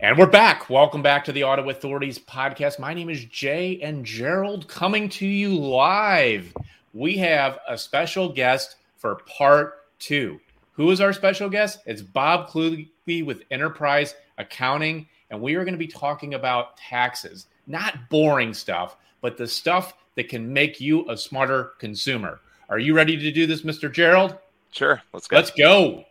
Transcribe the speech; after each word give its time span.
And 0.00 0.16
we're 0.16 0.26
back. 0.26 0.70
Welcome 0.70 1.02
back 1.02 1.24
to 1.24 1.32
the 1.32 1.42
Auto 1.42 1.68
Authorities 1.70 2.20
podcast. 2.20 2.78
My 2.78 2.94
name 2.94 3.10
is 3.10 3.24
Jay 3.24 3.80
and 3.82 4.06
Gerald 4.06 4.68
coming 4.68 5.08
to 5.08 5.26
you 5.26 5.58
live. 5.58 6.54
We 6.94 7.16
have 7.16 7.58
a 7.68 7.76
special 7.76 8.28
guest 8.28 8.76
for 8.96 9.16
part 9.26 9.98
two. 9.98 10.38
Who 10.74 10.92
is 10.92 11.00
our 11.00 11.12
special 11.12 11.50
guest? 11.50 11.80
It's 11.84 12.00
Bob 12.00 12.48
Kluge 12.48 12.86
with 13.24 13.42
Enterprise 13.50 14.14
Accounting. 14.38 15.08
And 15.30 15.40
we 15.40 15.56
are 15.56 15.64
going 15.64 15.74
to 15.74 15.78
be 15.78 15.88
talking 15.88 16.34
about 16.34 16.76
taxes, 16.76 17.46
not 17.66 18.08
boring 18.08 18.54
stuff, 18.54 18.96
but 19.20 19.36
the 19.36 19.48
stuff 19.48 19.94
that 20.14 20.28
can 20.28 20.52
make 20.52 20.80
you 20.80 21.10
a 21.10 21.16
smarter 21.16 21.72
consumer. 21.80 22.38
Are 22.68 22.78
you 22.78 22.94
ready 22.94 23.16
to 23.16 23.32
do 23.32 23.48
this, 23.48 23.62
Mr. 23.62 23.90
Gerald? 23.90 24.38
Sure. 24.70 25.02
Let's 25.12 25.26
go. 25.26 25.36
Let's 25.36 25.50
go. 25.50 26.04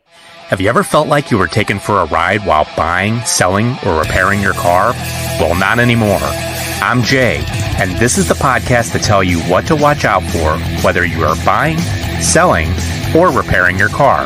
Have 0.49 0.61
you 0.61 0.69
ever 0.69 0.83
felt 0.83 1.09
like 1.09 1.29
you 1.29 1.37
were 1.37 1.47
taken 1.47 1.77
for 1.77 1.99
a 1.99 2.05
ride 2.05 2.45
while 2.45 2.65
buying, 2.77 3.19
selling, 3.25 3.75
or 3.85 3.99
repairing 3.99 4.39
your 4.41 4.53
car? 4.53 4.93
Well, 5.41 5.55
not 5.55 5.77
anymore. 5.77 6.21
I'm 6.21 7.03
Jay, 7.03 7.43
and 7.77 7.91
this 7.97 8.17
is 8.17 8.29
the 8.29 8.33
podcast 8.33 8.93
to 8.93 8.99
tell 8.99 9.21
you 9.21 9.41
what 9.41 9.67
to 9.67 9.75
watch 9.75 10.05
out 10.05 10.23
for 10.23 10.57
whether 10.85 11.05
you 11.05 11.25
are 11.25 11.35
buying, 11.43 11.77
selling, 12.21 12.69
or 13.13 13.29
repairing 13.29 13.77
your 13.77 13.89
car. 13.89 14.23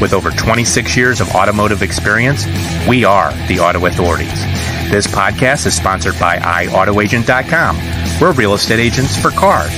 With 0.00 0.12
over 0.12 0.30
26 0.30 0.96
years 0.96 1.20
of 1.20 1.30
automotive 1.30 1.82
experience, 1.82 2.46
we 2.88 3.04
are 3.04 3.32
the 3.48 3.58
Auto 3.58 3.86
Authorities. 3.86 4.44
This 4.92 5.08
podcast 5.08 5.66
is 5.66 5.74
sponsored 5.74 6.18
by 6.20 6.36
iAutoAgent.com. 6.36 8.20
We're 8.20 8.32
real 8.32 8.54
estate 8.54 8.78
agents 8.78 9.20
for 9.20 9.30
cars. 9.30 9.72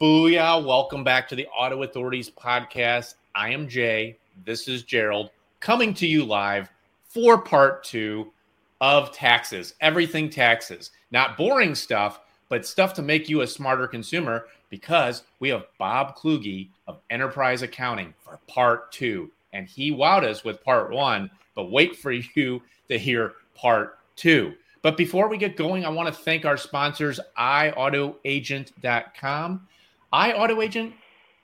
Booyah. 0.00 0.64
Welcome 0.64 1.04
back 1.04 1.28
to 1.28 1.36
the 1.36 1.46
Auto 1.48 1.82
Authorities 1.82 2.30
podcast. 2.30 3.14
I 3.34 3.50
am 3.50 3.68
Jay. 3.68 4.16
This 4.44 4.68
is 4.68 4.82
Gerald 4.82 5.30
coming 5.60 5.94
to 5.94 6.06
you 6.06 6.24
live 6.24 6.70
for 7.08 7.38
part 7.38 7.84
two 7.84 8.32
of 8.80 9.12
taxes. 9.12 9.74
Everything 9.80 10.28
taxes. 10.28 10.90
Not 11.10 11.36
boring 11.36 11.74
stuff, 11.74 12.20
but 12.48 12.66
stuff 12.66 12.94
to 12.94 13.02
make 13.02 13.28
you 13.28 13.42
a 13.42 13.46
smarter 13.46 13.86
consumer 13.86 14.46
because 14.70 15.24
we 15.40 15.48
have 15.50 15.66
Bob 15.78 16.16
Kluge 16.16 16.68
of 16.86 17.00
Enterprise 17.10 17.62
Accounting 17.62 18.14
for 18.24 18.38
part 18.48 18.92
two. 18.92 19.30
And 19.52 19.66
he 19.66 19.92
wowed 19.92 20.24
us 20.24 20.44
with 20.44 20.64
part 20.64 20.90
one, 20.90 21.30
but 21.54 21.70
wait 21.70 21.96
for 21.96 22.12
you 22.34 22.62
to 22.88 22.98
hear 22.98 23.34
part 23.54 23.98
two. 24.16 24.54
But 24.82 24.96
before 24.96 25.28
we 25.28 25.38
get 25.38 25.56
going, 25.56 25.84
I 25.84 25.88
want 25.88 26.12
to 26.12 26.22
thank 26.22 26.44
our 26.44 26.56
sponsors, 26.56 27.20
iAutoAgent.com. 27.38 29.68
iAutoAgent, 30.12 30.92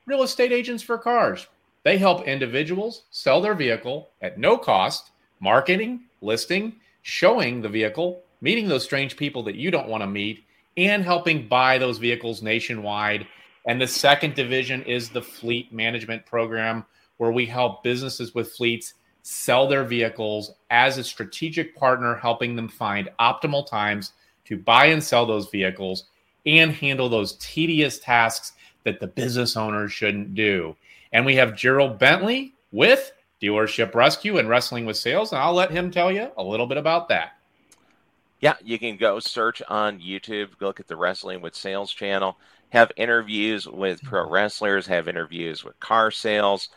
real 0.06 0.22
estate 0.22 0.52
agents 0.52 0.82
for 0.82 0.98
cars. 0.98 1.46
They 1.84 1.98
help 1.98 2.26
individuals 2.26 3.04
sell 3.10 3.40
their 3.40 3.54
vehicle 3.54 4.10
at 4.20 4.38
no 4.38 4.58
cost, 4.58 5.10
marketing, 5.40 6.02
listing, 6.20 6.76
showing 7.02 7.62
the 7.62 7.68
vehicle, 7.68 8.22
meeting 8.40 8.68
those 8.68 8.84
strange 8.84 9.16
people 9.16 9.42
that 9.44 9.54
you 9.54 9.70
don't 9.70 9.88
want 9.88 10.02
to 10.02 10.06
meet, 10.06 10.44
and 10.76 11.02
helping 11.02 11.48
buy 11.48 11.78
those 11.78 11.98
vehicles 11.98 12.42
nationwide. 12.42 13.26
And 13.66 13.80
the 13.80 13.86
second 13.86 14.34
division 14.34 14.82
is 14.84 15.08
the 15.08 15.22
fleet 15.22 15.72
management 15.72 16.26
program, 16.26 16.84
where 17.16 17.32
we 17.32 17.46
help 17.46 17.82
businesses 17.82 18.34
with 18.34 18.52
fleets 18.52 18.94
sell 19.22 19.68
their 19.68 19.84
vehicles 19.84 20.52
as 20.70 20.98
a 20.98 21.04
strategic 21.04 21.76
partner, 21.76 22.14
helping 22.14 22.56
them 22.56 22.68
find 22.68 23.10
optimal 23.20 23.66
times 23.66 24.12
to 24.44 24.56
buy 24.56 24.86
and 24.86 25.02
sell 25.02 25.26
those 25.26 25.50
vehicles 25.50 26.04
and 26.46 26.72
handle 26.72 27.08
those 27.08 27.34
tedious 27.34 27.98
tasks 27.98 28.52
that 28.88 29.00
the 29.00 29.06
business 29.06 29.56
owners 29.56 29.92
shouldn't 29.92 30.34
do. 30.34 30.74
And 31.12 31.26
we 31.26 31.36
have 31.36 31.54
Gerald 31.54 31.98
Bentley 31.98 32.54
with 32.72 33.12
Dealership 33.40 33.94
Rescue 33.94 34.38
and 34.38 34.48
Wrestling 34.48 34.86
with 34.86 34.96
Sales. 34.96 35.32
And 35.32 35.40
I'll 35.40 35.54
let 35.54 35.70
him 35.70 35.90
tell 35.90 36.10
you 36.10 36.30
a 36.36 36.42
little 36.42 36.66
bit 36.66 36.78
about 36.78 37.08
that. 37.08 37.32
Yeah, 38.40 38.54
you 38.62 38.78
can 38.78 38.96
go 38.96 39.18
search 39.18 39.62
on 39.68 40.00
YouTube, 40.00 40.50
look 40.60 40.80
at 40.80 40.86
the 40.86 40.96
Wrestling 40.96 41.40
with 41.40 41.54
Sales 41.54 41.92
channel, 41.92 42.36
have 42.70 42.92
interviews 42.96 43.66
with 43.66 44.02
pro 44.02 44.28
wrestlers, 44.28 44.86
have 44.86 45.08
interviews 45.08 45.64
with 45.64 45.78
car 45.80 46.10
sales, 46.10 46.68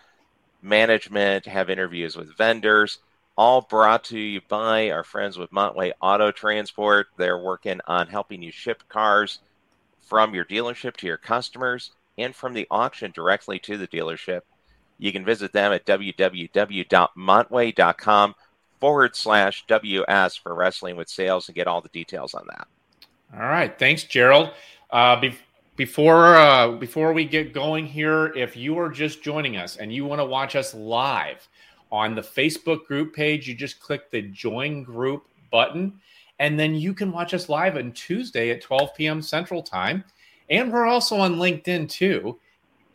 management, 0.61 1.45
have 1.45 1.69
interviews 1.69 2.15
with 2.15 2.35
vendors, 2.35 2.99
all 3.37 3.61
brought 3.61 4.03
to 4.05 4.19
you 4.19 4.41
by 4.49 4.89
our 4.89 5.03
friends 5.03 5.37
with 5.37 5.51
Montway 5.51 5.91
Auto 6.01 6.31
Transport. 6.31 7.07
They're 7.17 7.37
working 7.37 7.79
on 7.85 8.07
helping 8.07 8.41
you 8.41 8.51
ship 8.51 8.83
cars 8.89 9.39
from 10.01 10.33
your 10.33 10.45
dealership 10.45 10.97
to 10.97 11.07
your 11.07 11.17
customers 11.17 11.91
and 12.21 12.35
from 12.35 12.53
the 12.53 12.67
auction 12.71 13.11
directly 13.11 13.59
to 13.59 13.77
the 13.77 13.87
dealership. 13.87 14.41
You 14.97 15.11
can 15.11 15.25
visit 15.25 15.51
them 15.51 15.73
at 15.73 15.85
www.montway.com 15.85 18.35
forward 18.79 19.15
slash 19.15 19.65
WS 19.67 20.35
for 20.35 20.55
wrestling 20.55 20.95
with 20.95 21.09
sales 21.09 21.47
and 21.47 21.55
get 21.55 21.67
all 21.67 21.81
the 21.81 21.89
details 21.89 22.33
on 22.33 22.47
that. 22.49 22.67
All 23.33 23.47
right. 23.47 23.79
Thanks, 23.79 24.03
Gerald. 24.03 24.51
Uh, 24.89 25.17
be- 25.19 25.37
before 25.77 26.35
uh, 26.35 26.73
before 26.73 27.13
we 27.13 27.23
get 27.25 27.53
going 27.53 27.87
here, 27.87 28.27
if 28.35 28.57
you 28.57 28.77
are 28.77 28.89
just 28.89 29.23
joining 29.23 29.57
us 29.57 29.77
and 29.77 29.93
you 29.93 30.05
want 30.05 30.19
to 30.19 30.25
watch 30.25 30.55
us 30.55 30.73
live 30.73 31.47
on 31.91 32.13
the 32.13 32.21
Facebook 32.21 32.85
group 32.85 33.15
page, 33.15 33.47
you 33.47 33.55
just 33.55 33.79
click 33.79 34.11
the 34.11 34.21
join 34.21 34.83
group 34.83 35.25
button, 35.49 35.99
and 36.39 36.59
then 36.59 36.75
you 36.75 36.93
can 36.93 37.11
watch 37.11 37.33
us 37.33 37.49
live 37.49 37.77
on 37.77 37.93
Tuesday 37.93 38.51
at 38.51 38.61
12 38.61 38.93
p.m. 38.95 39.21
Central 39.21 39.63
Time. 39.63 40.03
And 40.51 40.71
we're 40.71 40.85
also 40.85 41.17
on 41.17 41.37
LinkedIn 41.37 41.89
too. 41.89 42.37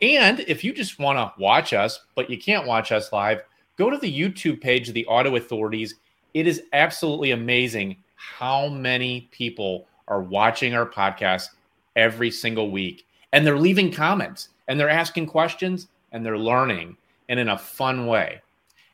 And 0.01 0.41
if 0.41 0.63
you 0.63 0.73
just 0.73 0.99
want 0.99 1.17
to 1.17 1.41
watch 1.41 1.73
us, 1.73 1.99
but 2.15 2.29
you 2.29 2.37
can't 2.37 2.67
watch 2.67 2.91
us 2.91 3.11
live, 3.11 3.41
go 3.77 3.89
to 3.89 3.97
the 3.97 4.19
YouTube 4.19 4.61
page 4.61 4.87
of 4.87 4.93
the 4.93 5.07
Auto 5.07 5.35
Authorities. 5.35 5.95
It 6.35 6.45
is 6.45 6.63
absolutely 6.71 7.31
amazing 7.31 7.97
how 8.15 8.67
many 8.67 9.27
people 9.31 9.87
are 10.07 10.21
watching 10.21 10.75
our 10.75 10.85
podcast 10.85 11.49
every 11.95 12.29
single 12.29 12.69
week. 12.69 13.05
And 13.33 13.45
they're 13.45 13.57
leaving 13.57 13.91
comments 13.91 14.49
and 14.67 14.79
they're 14.79 14.87
asking 14.87 15.25
questions 15.25 15.87
and 16.11 16.23
they're 16.23 16.37
learning 16.37 16.95
and 17.27 17.39
in 17.39 17.49
a 17.49 17.57
fun 17.57 18.05
way. 18.05 18.39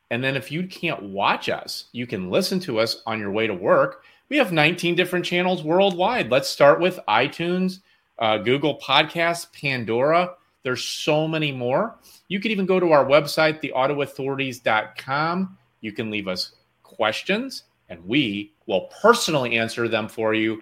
And 0.10 0.24
then 0.24 0.38
if 0.38 0.52
you 0.52 0.68
can't 0.68 1.04
watch 1.04 1.50
us, 1.50 1.86
you 1.92 2.08
can 2.08 2.30
listen 2.30 2.60
to 2.62 2.80
us 2.80 3.02
on 3.06 3.20
your 3.20 3.32
way 3.32 3.46
to 3.46 3.54
work. 3.54 4.04
We 4.30 4.38
have 4.38 4.52
19 4.52 4.96
different 4.96 5.26
channels 5.26 5.64
worldwide. 5.64 6.32
Let's 6.32 6.50
start 6.50 6.80
with 6.80 7.00
iTunes, 7.10 7.80
uh, 8.24 8.38
Google 8.38 8.80
Podcasts, 8.80 9.52
Pandora. 9.52 10.36
There's 10.64 10.84
so 10.84 11.28
many 11.28 11.52
more. 11.52 11.98
You 12.30 12.40
can 12.40 12.52
even 12.52 12.66
go 12.66 12.80
to 12.80 12.94
our 12.94 13.04
website, 13.04 13.62
theautoauthorities.com. 13.62 15.58
You 15.82 15.92
can 15.92 16.10
leave 16.10 16.30
us 16.30 16.54
questions 16.84 17.64
and 17.90 18.04
we 18.08 18.54
will 18.66 18.90
personally 19.02 19.58
answer 19.58 19.90
them 19.90 20.08
for 20.08 20.34
you 20.34 20.62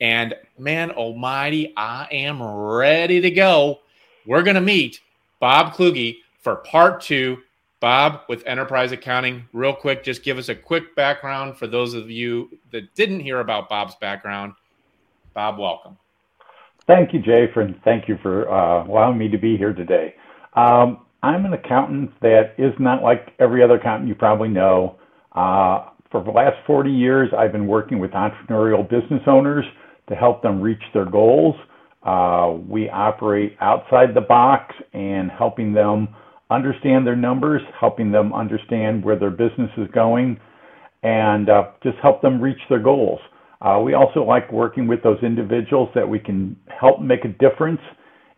and 0.00 0.34
man 0.58 0.90
almighty, 0.90 1.72
I 1.76 2.08
am 2.10 2.42
ready 2.42 3.20
to 3.20 3.30
go. 3.30 3.80
We're 4.26 4.42
going 4.42 4.54
to 4.56 4.60
meet 4.60 5.00
Bob 5.38 5.74
Kluge 5.74 6.16
for 6.40 6.56
part 6.56 7.00
two. 7.02 7.38
Bob 7.78 8.22
with 8.28 8.46
Enterprise 8.46 8.92
Accounting, 8.92 9.44
real 9.52 9.74
quick, 9.74 10.02
just 10.02 10.22
give 10.22 10.38
us 10.38 10.50
a 10.50 10.54
quick 10.54 10.94
background 10.96 11.56
for 11.56 11.66
those 11.66 11.94
of 11.94 12.10
you 12.10 12.58
that 12.72 12.94
didn't 12.94 13.20
hear 13.20 13.40
about 13.40 13.70
Bob's 13.70 13.94
background. 13.94 14.52
Bob, 15.32 15.58
welcome. 15.58 15.96
Thank 16.90 17.14
you, 17.14 17.20
Jay, 17.22 17.46
for 17.54 17.68
thank 17.84 18.08
you 18.08 18.18
for 18.20 18.50
uh, 18.50 18.84
allowing 18.84 19.16
me 19.16 19.28
to 19.28 19.38
be 19.38 19.56
here 19.56 19.72
today. 19.72 20.12
Um, 20.56 21.06
I'm 21.22 21.44
an 21.44 21.52
accountant 21.52 22.10
that 22.20 22.54
is 22.58 22.72
not 22.80 23.00
like 23.00 23.28
every 23.38 23.62
other 23.62 23.74
accountant 23.76 24.08
you 24.08 24.16
probably 24.16 24.48
know. 24.48 24.98
Uh, 25.30 25.90
for 26.10 26.24
the 26.24 26.32
last 26.32 26.56
40 26.66 26.90
years, 26.90 27.28
I've 27.38 27.52
been 27.52 27.68
working 27.68 28.00
with 28.00 28.10
entrepreneurial 28.10 28.82
business 28.90 29.22
owners 29.28 29.64
to 30.08 30.16
help 30.16 30.42
them 30.42 30.60
reach 30.60 30.82
their 30.92 31.04
goals. 31.04 31.54
Uh, 32.02 32.56
we 32.68 32.90
operate 32.90 33.56
outside 33.60 34.12
the 34.12 34.20
box 34.22 34.74
and 34.92 35.30
helping 35.30 35.72
them 35.72 36.08
understand 36.50 37.06
their 37.06 37.14
numbers, 37.14 37.62
helping 37.78 38.10
them 38.10 38.32
understand 38.32 39.04
where 39.04 39.16
their 39.16 39.30
business 39.30 39.70
is 39.78 39.86
going, 39.94 40.40
and 41.04 41.50
uh, 41.50 41.70
just 41.84 41.98
help 42.02 42.20
them 42.20 42.40
reach 42.40 42.58
their 42.68 42.82
goals. 42.82 43.20
Uh, 43.60 43.80
we 43.84 43.94
also 43.94 44.24
like 44.24 44.50
working 44.52 44.86
with 44.86 45.02
those 45.02 45.18
individuals 45.22 45.88
that 45.94 46.08
we 46.08 46.18
can 46.18 46.56
help 46.68 47.00
make 47.00 47.24
a 47.24 47.28
difference 47.28 47.80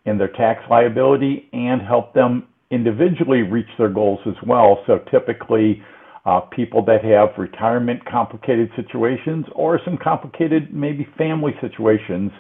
in 0.05 0.19
their 0.19 0.33
tax 0.33 0.61
liability 0.69 1.49
and 1.53 1.81
help 1.81 2.13
them 2.13 2.47
individually 2.71 3.43
reach 3.43 3.69
their 3.79 3.89
goals 3.89 4.19
as 4.27 4.35
well. 4.47 4.79
So 4.87 4.99
typically, 5.11 5.83
uh, 6.25 6.41
people 6.41 6.85
that 6.85 7.05
have 7.05 7.31
retirement 7.37 8.01
complicated 8.05 8.71
situations 8.77 9.45
or 9.55 9.81
some 9.85 9.99
complicated 10.03 10.73
maybe 10.73 11.07
family 11.19 11.53
situations 11.61 12.31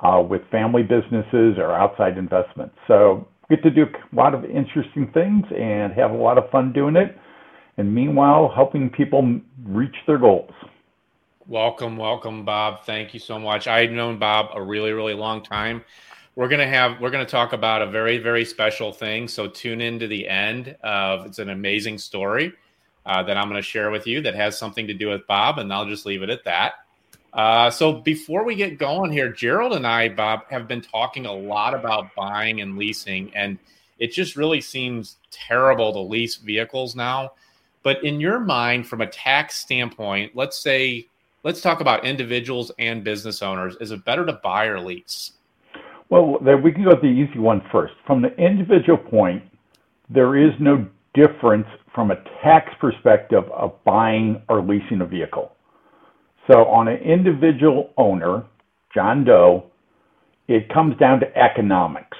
uh, 0.00 0.20
with 0.20 0.42
family 0.50 0.82
businesses 0.82 1.56
or 1.58 1.72
outside 1.72 2.18
investments. 2.18 2.74
So 2.88 3.26
get 3.48 3.62
to 3.62 3.70
do 3.70 3.84
a 3.84 4.16
lot 4.16 4.34
of 4.34 4.44
interesting 4.44 5.10
things 5.12 5.44
and 5.56 5.92
have 5.92 6.10
a 6.10 6.16
lot 6.16 6.38
of 6.38 6.50
fun 6.50 6.72
doing 6.72 6.96
it. 6.96 7.16
And 7.78 7.94
meanwhile, 7.94 8.50
helping 8.54 8.88
people 8.90 9.38
reach 9.64 9.94
their 10.06 10.18
goals. 10.18 10.50
Welcome, 11.48 11.96
welcome, 11.96 12.44
Bob. 12.44 12.84
Thank 12.86 13.14
you 13.14 13.20
so 13.20 13.38
much. 13.38 13.68
I've 13.68 13.92
known 13.92 14.18
Bob 14.18 14.50
a 14.52 14.60
really, 14.60 14.90
really 14.90 15.14
long 15.14 15.44
time. 15.44 15.84
We're 16.34 16.48
gonna 16.48 16.66
have 16.66 17.00
we're 17.00 17.10
gonna 17.10 17.24
talk 17.24 17.52
about 17.52 17.82
a 17.82 17.86
very, 17.86 18.18
very 18.18 18.44
special 18.44 18.92
thing. 18.92 19.28
So 19.28 19.46
tune 19.46 19.80
in 19.80 20.00
to 20.00 20.08
the 20.08 20.28
end 20.28 20.74
of 20.82 21.24
it's 21.24 21.38
an 21.38 21.50
amazing 21.50 21.98
story 21.98 22.52
uh, 23.06 23.22
that 23.22 23.36
I'm 23.36 23.48
to 23.52 23.62
share 23.62 23.92
with 23.92 24.08
you 24.08 24.20
that 24.22 24.34
has 24.34 24.58
something 24.58 24.88
to 24.88 24.94
do 24.94 25.10
with 25.10 25.24
Bob, 25.28 25.60
and 25.60 25.72
I'll 25.72 25.86
just 25.86 26.04
leave 26.04 26.24
it 26.24 26.30
at 26.30 26.42
that. 26.44 26.72
Uh, 27.32 27.70
so 27.70 27.92
before 27.92 28.44
we 28.44 28.56
get 28.56 28.76
going 28.76 29.12
here, 29.12 29.30
Gerald 29.30 29.74
and 29.74 29.86
I, 29.86 30.08
Bob, 30.08 30.50
have 30.50 30.66
been 30.66 30.80
talking 30.80 31.26
a 31.26 31.32
lot 31.32 31.74
about 31.74 32.12
buying 32.16 32.60
and 32.60 32.76
leasing, 32.76 33.30
and 33.36 33.56
it 34.00 34.10
just 34.10 34.34
really 34.34 34.60
seems 34.60 35.18
terrible 35.30 35.92
to 35.92 36.00
lease 36.00 36.34
vehicles 36.36 36.96
now. 36.96 37.34
But 37.84 38.02
in 38.02 38.18
your 38.18 38.40
mind, 38.40 38.88
from 38.88 39.00
a 39.00 39.06
tax 39.06 39.58
standpoint, 39.58 40.32
let's 40.34 40.58
say, 40.58 41.06
let's 41.46 41.60
talk 41.60 41.80
about 41.80 42.04
individuals 42.04 42.72
and 42.80 43.04
business 43.04 43.40
owners. 43.40 43.76
Is 43.80 43.92
it 43.92 44.04
better 44.04 44.26
to 44.26 44.32
buy 44.32 44.66
or 44.66 44.80
lease? 44.80 45.30
Well, 46.10 46.38
we 46.40 46.72
can 46.72 46.82
go 46.82 46.90
with 46.90 47.02
the 47.02 47.06
easy 47.06 47.38
one 47.38 47.62
first. 47.70 47.94
From 48.04 48.20
the 48.20 48.34
individual 48.36 48.98
point, 48.98 49.44
there 50.10 50.36
is 50.36 50.50
no 50.58 50.84
difference 51.14 51.68
from 51.94 52.10
a 52.10 52.16
tax 52.42 52.72
perspective 52.80 53.44
of 53.52 53.72
buying 53.84 54.42
or 54.48 54.60
leasing 54.60 55.00
a 55.02 55.06
vehicle. 55.06 55.52
So 56.50 56.64
on 56.64 56.88
an 56.88 56.96
individual 56.96 57.92
owner, 57.96 58.44
John 58.92 59.24
Doe, 59.24 59.66
it 60.48 60.68
comes 60.74 60.98
down 60.98 61.20
to 61.20 61.38
economics. 61.38 62.18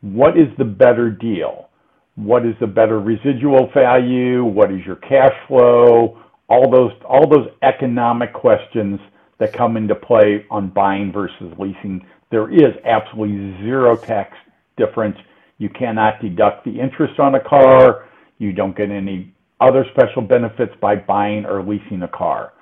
What 0.00 0.36
is 0.36 0.48
the 0.58 0.64
better 0.64 1.10
deal? 1.10 1.68
What 2.16 2.44
is 2.44 2.54
the 2.58 2.66
better 2.66 2.98
residual 2.98 3.70
value? 3.72 4.44
What 4.44 4.72
is 4.72 4.84
your 4.84 4.96
cash 4.96 5.34
flow? 5.46 6.18
All 6.48 6.70
those 6.70 6.92
all 7.08 7.28
those 7.28 7.48
economic 7.62 8.32
questions 8.32 9.00
that 9.38 9.52
come 9.52 9.76
into 9.76 9.94
play 9.94 10.44
on 10.50 10.70
buying 10.70 11.12
versus 11.12 11.52
leasing. 11.58 12.06
There 12.30 12.52
is 12.52 12.74
absolutely 12.84 13.56
zero 13.62 13.96
tax 13.96 14.36
difference. 14.76 15.16
You 15.58 15.68
cannot 15.68 16.20
deduct 16.20 16.64
the 16.64 16.80
interest 16.80 17.18
on 17.18 17.34
a 17.34 17.40
car. 17.40 18.08
You 18.38 18.52
don't 18.52 18.76
get 18.76 18.90
any 18.90 19.32
other 19.60 19.86
special 19.92 20.22
benefits 20.22 20.72
by 20.80 20.96
buying 20.96 21.46
or 21.46 21.62
leasing 21.62 22.02
a 22.02 22.08
car. 22.08 22.52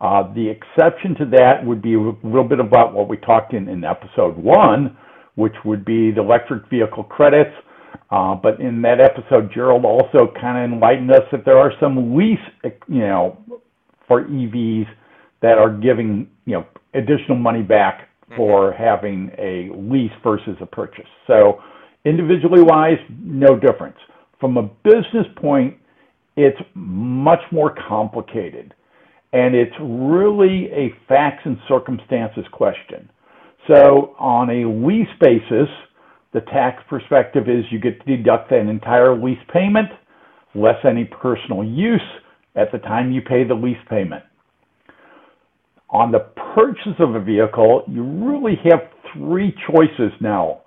Uh, 0.00 0.32
the 0.34 0.48
exception 0.48 1.14
to 1.14 1.26
that 1.26 1.64
would 1.64 1.82
be 1.82 1.94
a 1.94 2.00
little 2.00 2.48
bit 2.48 2.58
about 2.58 2.94
what 2.94 3.08
we 3.08 3.16
talked 3.18 3.52
in, 3.52 3.68
in 3.68 3.84
episode 3.84 4.36
one, 4.36 4.96
which 5.34 5.54
would 5.64 5.84
be 5.84 6.10
the 6.10 6.20
electric 6.20 6.68
vehicle 6.70 7.04
credits. 7.04 7.54
Uh, 8.10 8.34
but 8.34 8.60
in 8.60 8.82
that 8.82 9.00
episode, 9.00 9.50
Gerald 9.54 9.84
also 9.84 10.32
kind 10.40 10.58
of 10.58 10.72
enlightened 10.72 11.12
us 11.12 11.22
that 11.30 11.44
there 11.44 11.58
are 11.58 11.72
some 11.80 12.16
lease, 12.16 12.38
you 12.88 13.00
know, 13.00 13.38
for 14.08 14.24
EVs 14.24 14.86
that 15.42 15.58
are 15.58 15.70
giving, 15.70 16.28
you 16.44 16.54
know, 16.54 16.66
additional 16.94 17.36
money 17.36 17.62
back 17.62 18.08
mm-hmm. 18.24 18.36
for 18.36 18.72
having 18.72 19.30
a 19.38 19.70
lease 19.74 20.12
versus 20.22 20.56
a 20.60 20.66
purchase. 20.66 21.06
So 21.26 21.62
individually 22.04 22.62
wise, 22.62 22.98
no 23.08 23.58
difference. 23.58 23.96
From 24.40 24.56
a 24.56 24.62
business 24.62 25.26
point, 25.36 25.76
it's 26.36 26.58
much 26.74 27.40
more 27.52 27.74
complicated. 27.88 28.74
And 29.32 29.54
it's 29.54 29.74
really 29.80 30.66
a 30.72 30.92
facts 31.06 31.42
and 31.44 31.56
circumstances 31.68 32.44
question. 32.50 33.08
So 33.68 34.16
on 34.18 34.50
a 34.50 34.68
lease 34.68 35.08
basis, 35.20 35.68
the 36.32 36.40
tax 36.42 36.82
perspective 36.88 37.48
is 37.48 37.64
you 37.70 37.80
get 37.80 38.04
to 38.04 38.16
deduct 38.16 38.52
an 38.52 38.68
entire 38.68 39.20
lease 39.20 39.38
payment, 39.52 39.88
less 40.54 40.76
any 40.84 41.04
personal 41.04 41.64
use 41.64 42.00
at 42.54 42.70
the 42.72 42.78
time 42.78 43.12
you 43.12 43.20
pay 43.20 43.44
the 43.44 43.54
lease 43.54 43.76
payment. 43.88 44.22
On 45.90 46.12
the 46.12 46.26
purchase 46.54 46.98
of 47.00 47.14
a 47.16 47.20
vehicle, 47.20 47.82
you 47.88 48.04
really 48.04 48.56
have 48.64 48.80
three 49.12 49.52
choices 49.68 50.12
now. 50.20 50.60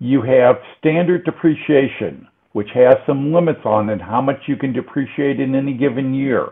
You 0.00 0.20
have 0.22 0.56
standard 0.78 1.24
depreciation, 1.24 2.26
which 2.52 2.68
has 2.74 2.94
some 3.06 3.32
limits 3.32 3.60
on 3.64 3.88
it, 3.90 4.00
how 4.00 4.20
much 4.20 4.38
you 4.48 4.56
can 4.56 4.72
depreciate 4.72 5.38
in 5.38 5.54
any 5.54 5.74
given 5.74 6.12
year. 6.12 6.48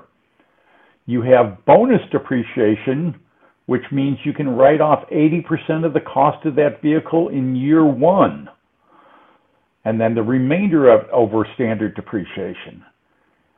You 1.07 1.23
have 1.23 1.65
bonus 1.65 2.01
depreciation, 2.13 3.17
which 3.67 3.83
means 3.91 4.19
you 4.25 4.33
can 4.33 4.49
write 4.49 4.81
off 4.81 5.09
80% 5.11 5.85
of 5.85 5.93
the 5.93 6.01
cost 6.01 6.47
of 6.47 6.55
that 6.57 6.81
vehicle 6.81 7.29
in 7.29 7.57
year 7.57 7.85
one, 7.85 8.49
and 9.85 10.01
then 10.01 10.15
the 10.15 10.23
remainder 10.23 10.89
of 10.89 11.09
over 11.11 11.47
standard 11.55 11.95
depreciation. 11.95 12.85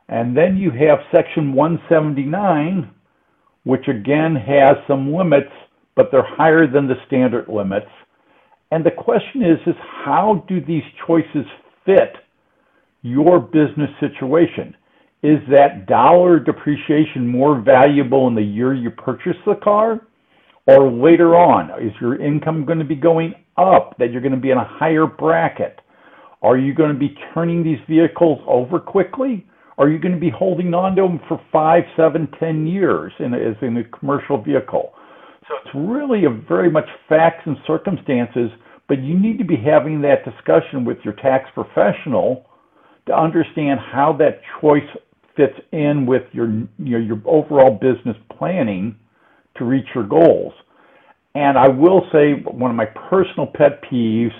And 0.09 0.37
then 0.37 0.57
you 0.57 0.71
have 0.71 0.99
Section 1.15 1.55
179, 1.55 2.91
which 3.65 3.89
again 3.89 4.37
has 4.37 4.77
some 4.87 5.13
limits, 5.13 5.51
but 5.97 6.09
they're 6.11 6.27
higher 6.37 6.67
than 6.67 6.87
the 6.87 6.97
standard 7.07 7.49
limits. 7.49 7.91
And 8.71 8.85
the 8.85 8.91
question 8.91 9.43
is, 9.43 9.59
is 9.67 9.77
how 10.05 10.45
do 10.49 10.61
these 10.61 10.83
choices 11.07 11.47
fit 11.85 12.17
your 13.05 13.39
business 13.39 13.91
situation. 14.01 14.75
Is 15.23 15.39
that 15.51 15.87
dollar 15.87 16.41
depreciation 16.41 17.27
more 17.27 17.61
valuable 17.61 18.27
in 18.29 18.35
the 18.35 18.43
year 18.43 18.75
you 18.75 18.91
purchase 18.91 19.37
the 19.47 19.55
car 19.63 20.01
or 20.67 20.91
later 20.91 21.37
on? 21.37 21.71
Is 21.83 21.93
your 22.01 22.21
income 22.21 22.65
going 22.65 22.79
to 22.79 22.85
be 22.85 22.97
going 22.97 23.35
up, 23.57 23.97
that 23.99 24.11
you're 24.11 24.23
going 24.23 24.35
to 24.35 24.41
be 24.41 24.51
in 24.51 24.59
a 24.59 24.69
higher 24.69 25.07
bracket? 25.07 25.81
Are 26.45 26.59
you 26.59 26.75
going 26.75 26.93
to 26.93 26.99
be 26.99 27.17
turning 27.33 27.65
these 27.65 27.79
vehicles 27.89 28.39
over 28.47 28.79
quickly? 28.79 29.47
Are 29.79 29.89
you 29.89 29.99
going 29.99 30.15
to 30.15 30.21
be 30.21 30.29
holding 30.31 30.75
on 30.75 30.95
to 30.97 31.03
them 31.03 31.19
for 31.27 31.41
five, 31.51 31.85
seven, 31.97 32.29
ten 32.39 32.67
years 32.67 33.15
in 33.19 33.33
as 33.33 33.57
in 33.63 33.79
a 33.79 33.99
commercial 33.99 34.41
vehicle? 34.41 34.93
So 35.49 35.55
it's 35.65 35.75
really 35.75 36.27
a 36.27 36.31
very 36.31 36.71
much 36.71 36.85
facts 37.09 37.43
and 37.47 37.57
circumstances, 37.67 38.51
but 38.89 39.03
you 39.03 39.19
need 39.19 39.39
to 39.39 39.45
be 39.45 39.57
having 39.57 40.03
that 40.03 40.27
discussion 40.27 40.85
with 40.85 40.99
your 41.03 41.15
tax 41.15 41.49
professional 41.55 42.45
to 43.07 43.19
understand 43.19 43.81
how 43.81 44.13
that 44.19 44.43
choice 44.61 44.89
fits 45.37 45.59
in 45.73 46.05
with 46.05 46.25
your, 46.33 46.63
your 46.79 47.23
overall 47.25 47.73
business 47.73 48.17
planning 48.37 48.95
to 49.57 49.65
reach 49.65 49.87
your 49.95 50.05
goals. 50.05 50.53
And 51.35 51.57
I 51.57 51.69
will 51.69 52.07
say 52.13 52.35
one 52.35 52.71
of 52.71 52.77
my 52.77 52.87
personal 53.09 53.47
pet 53.47 53.83
peeves 53.83 54.33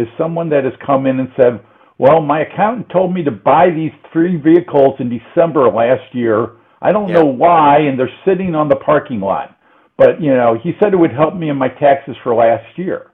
is 0.00 0.08
someone 0.18 0.48
that 0.50 0.64
has 0.64 0.72
come 0.84 1.06
in 1.06 1.20
and 1.20 1.30
said, 1.36 1.60
"Well, 1.98 2.20
my 2.20 2.40
accountant 2.40 2.88
told 2.90 3.12
me 3.12 3.22
to 3.24 3.30
buy 3.30 3.70
these 3.70 3.92
three 4.12 4.36
vehicles 4.36 4.98
in 5.00 5.08
December 5.08 5.70
last 5.70 6.14
year. 6.14 6.52
I 6.82 6.92
don't 6.92 7.08
yeah. 7.08 7.16
know 7.16 7.26
why, 7.26 7.78
and 7.78 7.98
they're 7.98 8.18
sitting 8.24 8.54
on 8.54 8.68
the 8.68 8.76
parking 8.76 9.20
lot. 9.20 9.56
But 9.96 10.20
you 10.20 10.34
know, 10.34 10.54
he 10.54 10.72
said 10.80 10.92
it 10.92 10.96
would 10.96 11.12
help 11.12 11.34
me 11.34 11.50
in 11.50 11.56
my 11.56 11.68
taxes 11.68 12.16
for 12.22 12.34
last 12.34 12.78
year." 12.78 13.10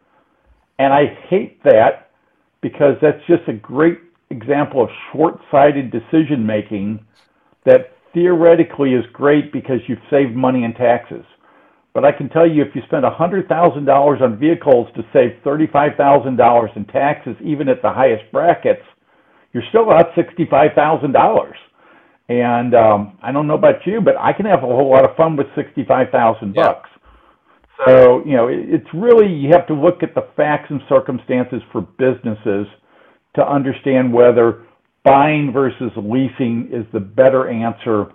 And 0.79 0.93
I 0.93 1.07
hate 1.29 1.63
that 1.65 2.11
because 2.61 2.97
that's 3.01 3.25
just 3.27 3.49
a 3.49 3.53
great 3.53 3.99
example 4.31 4.83
of 4.83 4.91
short-sighted 5.13 5.91
decision 5.91 6.45
making 6.45 7.01
that 7.65 7.97
theoretically 8.13 8.95
is 8.95 9.05
great 9.13 9.53
because 9.53 9.81
you've 9.87 9.99
saved 10.11 10.35
money 10.35 10.65
in 10.65 10.75
taxes. 10.75 11.25
But 11.97 12.05
I 12.05 12.13
can 12.13 12.29
tell 12.29 12.47
you 12.47 12.61
if 12.61 12.75
you 12.75 12.83
spend 12.85 13.05
$100,000 13.05 14.21
on 14.21 14.39
vehicles 14.39 14.89
to 14.97 15.03
save 15.15 15.43
$35,000 15.43 16.77
in 16.77 16.85
taxes, 16.89 17.37
even 17.43 17.71
at 17.71 17.81
the 17.81 17.89
highest 17.89 18.31
brackets, 18.31 18.85
you're 19.55 19.63
still 19.71 19.91
out 19.91 20.13
$65,000. 20.15 21.53
And 22.29 22.75
um, 22.75 23.17
I 23.23 23.33
don't 23.33 23.47
know 23.47 23.55
about 23.55 23.87
you, 23.87 24.03
but 24.05 24.15
I 24.21 24.35
can 24.35 24.45
have 24.45 24.59
a 24.59 24.67
whole 24.67 24.91
lot 24.91 25.09
of 25.09 25.17
fun 25.17 25.37
with 25.37 25.47
65,000 25.57 26.53
yeah. 26.55 26.63
bucks. 26.63 26.91
So, 27.87 28.23
you 28.27 28.37
know, 28.37 28.49
it's 28.51 28.87
really, 28.93 29.33
you 29.33 29.49
have 29.53 29.67
to 29.69 29.75
look 29.75 30.03
at 30.03 30.15
the 30.15 30.29
facts 30.37 30.67
and 30.69 30.83
circumstances 30.89 31.63
for 31.73 31.81
businesses– 31.81 32.67
to 33.37 33.47
understand 33.47 34.13
whether 34.13 34.65
buying 35.05 35.53
versus 35.53 35.93
leasing 35.97 36.69
is 36.73 36.85
the 36.93 37.01
better 37.01 37.49
answer. 37.49 38.07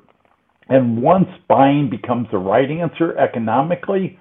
And 0.71 1.01
once 1.01 1.27
buying 1.49 1.89
becomes 1.89 2.29
the 2.31 2.37
right 2.37 2.71
answer 2.71 3.17
economically, 3.17 4.17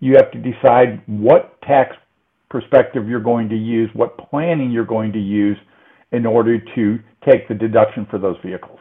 you 0.00 0.16
have 0.16 0.30
to 0.32 0.38
decide 0.38 1.02
what 1.06 1.58
tax 1.62 1.96
perspective 2.50 3.08
you're 3.08 3.20
going 3.20 3.48
to 3.48 3.56
use, 3.56 3.88
what 3.94 4.18
planning 4.18 4.70
you're 4.70 4.84
going 4.84 5.12
to 5.14 5.18
use 5.18 5.56
in 6.12 6.26
order 6.26 6.58
to 6.74 6.98
take 7.26 7.48
the 7.48 7.54
deduction 7.54 8.04
for 8.10 8.18
those 8.18 8.36
vehicles. 8.44 8.78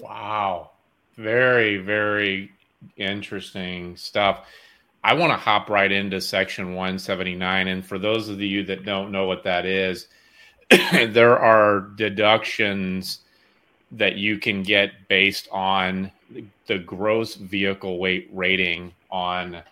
Wow. 0.00 0.70
Very, 1.14 1.76
very 1.76 2.52
interesting 2.96 3.98
stuff. 3.98 4.46
I 5.04 5.12
want 5.12 5.32
to 5.32 5.36
hop 5.36 5.68
right 5.68 5.92
into 5.92 6.22
section 6.22 6.68
179. 6.68 7.68
And 7.68 7.84
for 7.84 7.98
those 7.98 8.30
of 8.30 8.40
you 8.40 8.64
that 8.64 8.86
don't 8.86 9.12
know 9.12 9.26
what 9.26 9.44
that 9.44 9.66
is, 9.66 10.06
there 10.70 11.38
are 11.38 11.80
deductions 11.96 13.20
that 13.92 14.16
you 14.16 14.38
can 14.38 14.62
get 14.62 15.08
based 15.08 15.48
on 15.50 16.10
the 16.66 16.78
gross 16.78 17.34
vehicle 17.34 17.98
weight 17.98 18.28
rating 18.32 18.92
on 19.10 19.62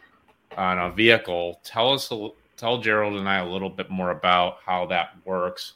on 0.56 0.78
a 0.78 0.90
vehicle. 0.90 1.60
Tell 1.62 1.92
us, 1.92 2.12
tell 2.56 2.78
Gerald 2.78 3.14
and 3.14 3.28
I 3.28 3.38
a 3.38 3.48
little 3.48 3.70
bit 3.70 3.90
more 3.90 4.10
about 4.10 4.58
how 4.64 4.86
that 4.86 5.10
works, 5.24 5.74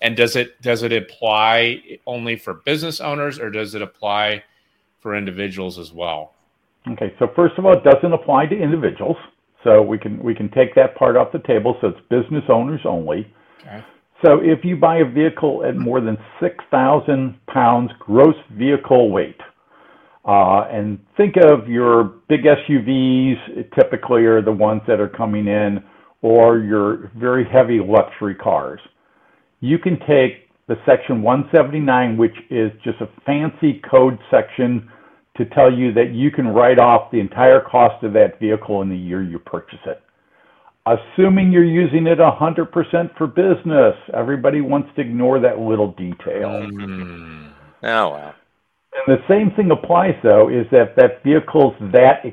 and 0.00 0.16
does 0.16 0.36
it 0.36 0.60
does 0.62 0.82
it 0.82 0.92
apply 0.92 1.98
only 2.06 2.36
for 2.36 2.54
business 2.54 3.00
owners 3.00 3.38
or 3.38 3.50
does 3.50 3.74
it 3.74 3.82
apply 3.82 4.44
for 5.00 5.16
individuals 5.16 5.78
as 5.78 5.92
well? 5.92 6.34
Okay, 6.88 7.12
so 7.18 7.28
first 7.34 7.58
of 7.58 7.66
all, 7.66 7.76
it 7.76 7.84
doesn't 7.84 8.12
apply 8.12 8.46
to 8.46 8.56
individuals, 8.56 9.16
so 9.64 9.82
we 9.82 9.98
can 9.98 10.22
we 10.22 10.34
can 10.34 10.48
take 10.50 10.74
that 10.76 10.94
part 10.94 11.16
off 11.16 11.32
the 11.32 11.40
table. 11.40 11.76
So 11.80 11.88
it's 11.88 12.00
business 12.08 12.44
owners 12.48 12.80
only. 12.84 13.32
Okay. 13.60 13.84
So 14.24 14.40
if 14.42 14.64
you 14.64 14.76
buy 14.76 14.98
a 14.98 15.04
vehicle 15.04 15.64
at 15.64 15.76
more 15.76 16.00
than 16.00 16.18
6,000 16.40 17.38
pounds 17.46 17.90
gross 17.98 18.34
vehicle 18.52 19.10
weight, 19.10 19.40
uh, 20.26 20.68
and 20.70 20.98
think 21.16 21.36
of 21.38 21.68
your 21.68 22.04
big 22.28 22.40
SUVs, 22.44 23.72
typically 23.74 24.24
are 24.24 24.42
the 24.42 24.52
ones 24.52 24.82
that 24.86 25.00
are 25.00 25.08
coming 25.08 25.46
in, 25.46 25.82
or 26.20 26.58
your 26.58 27.10
very 27.16 27.46
heavy 27.50 27.80
luxury 27.82 28.34
cars. 28.34 28.80
You 29.60 29.78
can 29.78 29.98
take 30.00 30.50
the 30.68 30.76
section 30.84 31.22
179, 31.22 32.18
which 32.18 32.36
is 32.50 32.70
just 32.84 33.00
a 33.00 33.08
fancy 33.24 33.80
code 33.90 34.18
section 34.30 34.90
to 35.36 35.46
tell 35.46 35.72
you 35.72 35.94
that 35.94 36.12
you 36.12 36.30
can 36.30 36.46
write 36.48 36.78
off 36.78 37.10
the 37.10 37.18
entire 37.18 37.60
cost 37.60 38.04
of 38.04 38.12
that 38.12 38.38
vehicle 38.38 38.82
in 38.82 38.90
the 38.90 38.96
year 38.96 39.22
you 39.22 39.38
purchase 39.38 39.78
it. 39.86 40.02
Assuming 40.86 41.52
you're 41.52 41.64
using 41.64 42.06
it 42.06 42.18
100% 42.18 43.16
for 43.16 43.26
business, 43.26 43.94
everybody 44.14 44.60
wants 44.60 44.88
to 44.96 45.02
ignore 45.02 45.38
that 45.40 45.58
little 45.58 45.92
detail. 45.92 46.48
Mm. 46.48 47.52
Oh, 47.82 48.08
well. 48.10 48.34
And 49.06 49.18
the 49.18 49.22
same 49.28 49.54
thing 49.56 49.70
applies, 49.70 50.14
though, 50.22 50.48
is 50.48 50.66
that 50.72 50.96
that 50.96 51.22
vehicle's 51.22 51.74
that 51.92 52.24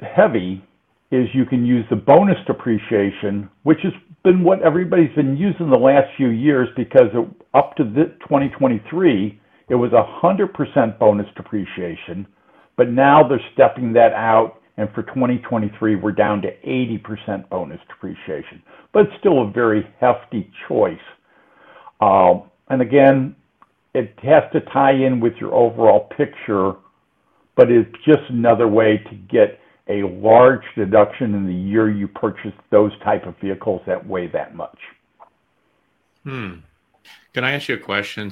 heavy 0.00 0.64
is 1.10 1.26
you 1.34 1.44
can 1.44 1.66
use 1.66 1.84
the 1.90 1.96
bonus 1.96 2.38
depreciation, 2.46 3.50
which 3.64 3.78
has 3.82 3.92
been 4.22 4.44
what 4.44 4.62
everybody's 4.62 5.14
been 5.14 5.36
using 5.36 5.70
the 5.70 5.78
last 5.78 6.06
few 6.16 6.28
years 6.28 6.68
because 6.76 7.08
it, 7.12 7.28
up 7.54 7.74
to 7.76 7.84
the 7.84 8.14
2023, 8.20 9.40
it 9.68 9.74
was 9.74 9.90
100% 9.90 10.98
bonus 10.98 11.26
depreciation, 11.36 12.26
but 12.76 12.90
now 12.90 13.26
they're 13.26 13.40
stepping 13.54 13.92
that 13.94 14.12
out, 14.12 14.59
for 14.94 15.02
2023, 15.02 15.96
we're 15.96 16.12
down 16.12 16.40
to 16.42 16.48
80% 16.66 17.48
bonus 17.48 17.80
depreciation. 17.88 18.62
But 18.92 19.06
still 19.18 19.42
a 19.42 19.50
very 19.50 19.86
hefty 20.00 20.50
choice. 20.68 20.98
Um, 22.00 22.44
and 22.68 22.80
again, 22.80 23.36
it 23.94 24.14
has 24.22 24.44
to 24.52 24.60
tie 24.72 24.92
in 24.92 25.20
with 25.20 25.34
your 25.40 25.52
overall 25.54 26.08
picture, 26.16 26.74
but 27.56 27.70
it's 27.70 27.90
just 28.04 28.30
another 28.30 28.68
way 28.68 28.98
to 28.98 29.14
get 29.14 29.60
a 29.88 30.04
large 30.04 30.62
deduction 30.76 31.34
in 31.34 31.46
the 31.46 31.52
year 31.52 31.90
you 31.90 32.06
purchase 32.06 32.52
those 32.70 32.92
type 33.02 33.26
of 33.26 33.34
vehicles 33.40 33.82
that 33.86 34.06
weigh 34.06 34.28
that 34.28 34.54
much. 34.54 34.78
Hmm. 36.22 36.54
Can 37.34 37.44
I 37.44 37.52
ask 37.52 37.68
you 37.68 37.74
a 37.74 37.78
question? 37.78 38.30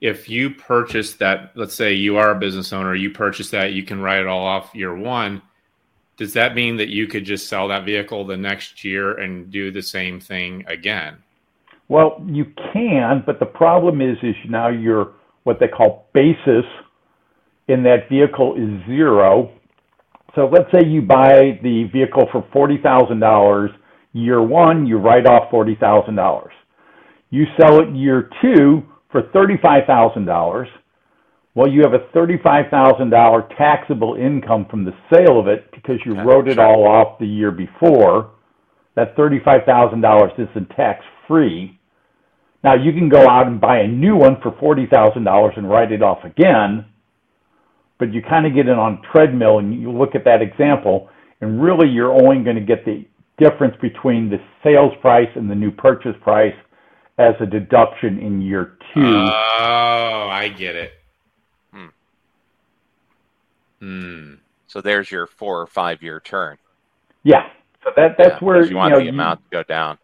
If 0.00 0.28
you 0.28 0.50
purchase 0.50 1.14
that, 1.14 1.52
let's 1.56 1.74
say 1.74 1.92
you 1.92 2.16
are 2.18 2.30
a 2.30 2.38
business 2.38 2.72
owner, 2.72 2.94
you 2.94 3.10
purchase 3.10 3.50
that, 3.50 3.72
you 3.72 3.82
can 3.82 4.00
write 4.00 4.20
it 4.20 4.26
all 4.26 4.46
off 4.46 4.74
year 4.74 4.94
one. 4.94 5.42
Does 6.16 6.32
that 6.34 6.54
mean 6.54 6.76
that 6.76 6.88
you 6.88 7.06
could 7.06 7.24
just 7.24 7.48
sell 7.48 7.68
that 7.68 7.84
vehicle 7.84 8.24
the 8.24 8.36
next 8.36 8.84
year 8.84 9.18
and 9.18 9.50
do 9.50 9.70
the 9.70 9.82
same 9.82 10.20
thing 10.20 10.64
again? 10.66 11.16
Well, 11.88 12.22
you 12.26 12.46
can, 12.72 13.22
but 13.24 13.40
the 13.40 13.46
problem 13.46 14.00
is, 14.00 14.16
is 14.22 14.36
now 14.48 14.68
your 14.68 15.12
what 15.44 15.58
they 15.58 15.68
call 15.68 16.06
basis 16.12 16.64
in 17.68 17.82
that 17.84 18.08
vehicle 18.10 18.54
is 18.56 18.86
zero. 18.86 19.50
So 20.34 20.46
let's 20.52 20.70
say 20.70 20.86
you 20.86 21.02
buy 21.02 21.58
the 21.62 21.84
vehicle 21.92 22.28
for 22.30 22.46
forty 22.52 22.78
thousand 22.82 23.20
dollars. 23.20 23.70
Year 24.12 24.42
one, 24.42 24.86
you 24.86 24.98
write 24.98 25.26
off 25.26 25.50
forty 25.50 25.76
thousand 25.76 26.16
dollars. 26.16 26.52
You 27.30 27.46
sell 27.58 27.80
it 27.80 27.94
year 27.94 28.28
two 28.42 28.82
for 29.10 29.22
thirty-five 29.32 29.84
thousand 29.86 30.26
dollars. 30.26 30.68
Well, 31.54 31.68
you 31.68 31.82
have 31.82 31.94
a 31.94 32.06
thirty-five 32.12 32.66
thousand 32.70 33.10
dollar 33.10 33.48
taxable 33.56 34.14
income 34.14 34.66
from 34.70 34.84
the 34.84 34.94
sale 35.12 35.40
of 35.40 35.48
it 35.48 35.70
because 35.72 35.96
you 36.04 36.14
wrote 36.20 36.48
it 36.48 36.58
all 36.58 36.86
off 36.86 37.18
the 37.18 37.26
year 37.26 37.50
before. 37.50 38.32
That 38.94 39.16
thirty-five 39.16 39.62
thousand 39.66 40.00
dollars 40.00 40.32
isn't 40.38 40.70
tax-free. 40.70 41.78
Now 42.64 42.74
you 42.74 42.92
can 42.92 43.08
go 43.08 43.28
out 43.28 43.46
and 43.46 43.60
buy 43.60 43.78
a 43.78 43.88
new 43.88 44.16
one 44.16 44.40
for 44.42 44.56
forty 44.60 44.86
thousand 44.86 45.24
dollars 45.24 45.54
and 45.56 45.68
write 45.68 45.92
it 45.92 46.02
off 46.02 46.24
again, 46.24 46.84
but 47.98 48.12
you 48.12 48.22
kind 48.22 48.46
of 48.46 48.54
get 48.54 48.68
it 48.68 48.78
on 48.78 49.02
treadmill 49.12 49.58
and 49.58 49.80
you 49.80 49.90
look 49.90 50.14
at 50.14 50.24
that 50.24 50.42
example, 50.42 51.08
and 51.40 51.62
really 51.62 51.88
you're 51.88 52.12
only 52.12 52.42
going 52.44 52.56
to 52.56 52.62
get 52.62 52.84
the 52.84 53.04
difference 53.38 53.74
between 53.80 54.28
the 54.28 54.38
sales 54.64 54.92
price 55.00 55.28
and 55.36 55.48
the 55.48 55.54
new 55.54 55.70
purchase 55.70 56.16
price 56.22 56.54
as 57.18 57.34
a 57.40 57.46
deduction 57.46 58.18
in 58.18 58.40
year 58.40 58.76
two. 58.94 59.00
Oh, 59.04 60.28
I 60.30 60.48
get 60.56 60.76
it. 60.76 60.92
Hmm. 61.72 61.86
Hmm. 63.80 64.34
So 64.66 64.80
there's 64.80 65.10
your 65.10 65.26
four 65.26 65.60
or 65.60 65.66
five 65.66 66.02
year 66.02 66.20
turn. 66.20 66.58
Yeah. 67.24 67.48
So 67.84 67.90
that 67.96 68.16
that's 68.18 68.40
Yeah, 68.40 68.46
where 68.46 68.60
'cause 68.60 68.70
you 68.70 68.76
want 68.76 68.92
know, 68.92 69.00
the 69.00 69.08
amount 69.08 69.40
to 69.44 69.50
go 69.50 69.62
down. 69.62 69.98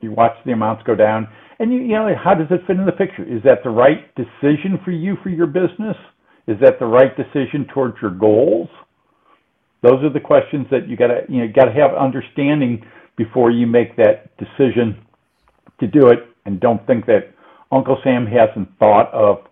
You 0.00 0.12
watch 0.12 0.36
the 0.44 0.52
amounts 0.52 0.82
go 0.84 0.94
down, 0.94 1.28
and 1.58 1.72
you, 1.72 1.80
you 1.80 1.88
know 1.88 2.14
how 2.14 2.34
does 2.34 2.46
it 2.50 2.64
fit 2.66 2.76
in 2.76 2.86
the 2.86 2.92
picture? 2.92 3.24
Is 3.24 3.42
that 3.42 3.62
the 3.64 3.70
right 3.70 4.14
decision 4.14 4.78
for 4.84 4.92
you 4.92 5.16
for 5.22 5.28
your 5.28 5.46
business? 5.46 5.96
Is 6.46 6.58
that 6.60 6.78
the 6.78 6.86
right 6.86 7.14
decision 7.16 7.66
towards 7.74 8.00
your 8.00 8.12
goals? 8.12 8.68
Those 9.82 10.02
are 10.04 10.10
the 10.10 10.20
questions 10.20 10.66
that 10.70 10.88
you 10.88 10.96
gotta 10.96 11.24
you 11.28 11.44
know 11.46 11.52
got 11.52 11.66
to 11.66 11.72
have 11.72 11.94
understanding 11.94 12.84
before 13.16 13.50
you 13.50 13.66
make 13.66 13.96
that 13.96 14.36
decision 14.38 15.04
to 15.80 15.86
do 15.86 16.08
it, 16.08 16.20
and 16.44 16.60
don't 16.60 16.84
think 16.86 17.06
that 17.06 17.34
Uncle 17.70 17.98
Sam 18.02 18.26
hasn't 18.26 18.68
thought 18.78 19.12
of 19.12 19.44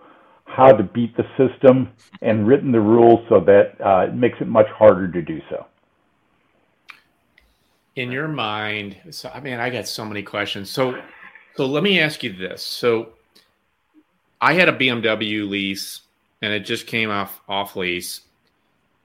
how 0.44 0.72
to 0.72 0.82
beat 0.82 1.16
the 1.16 1.24
system 1.36 1.90
and 2.22 2.46
written 2.46 2.72
the 2.72 2.80
rules 2.80 3.20
so 3.28 3.40
that 3.40 3.74
uh, 3.84 4.06
it 4.08 4.14
makes 4.14 4.38
it 4.40 4.46
much 4.46 4.68
harder 4.68 5.10
to 5.10 5.20
do 5.20 5.40
so. 5.50 5.66
in 7.96 8.12
your 8.12 8.28
mind 8.28 8.96
so 9.10 9.30
i 9.34 9.40
mean 9.40 9.58
i 9.58 9.70
got 9.70 9.88
so 9.88 10.04
many 10.04 10.22
questions. 10.22 10.70
So 10.70 11.02
so 11.56 11.66
let 11.66 11.82
me 11.82 11.98
ask 11.98 12.22
you 12.22 12.32
this. 12.32 12.62
So 12.62 13.14
i 14.40 14.52
had 14.52 14.68
a 14.68 14.72
bmw 14.72 15.48
lease 15.48 16.02
and 16.42 16.52
it 16.52 16.60
just 16.60 16.86
came 16.86 17.10
off 17.10 17.40
off 17.48 17.74
lease 17.74 18.20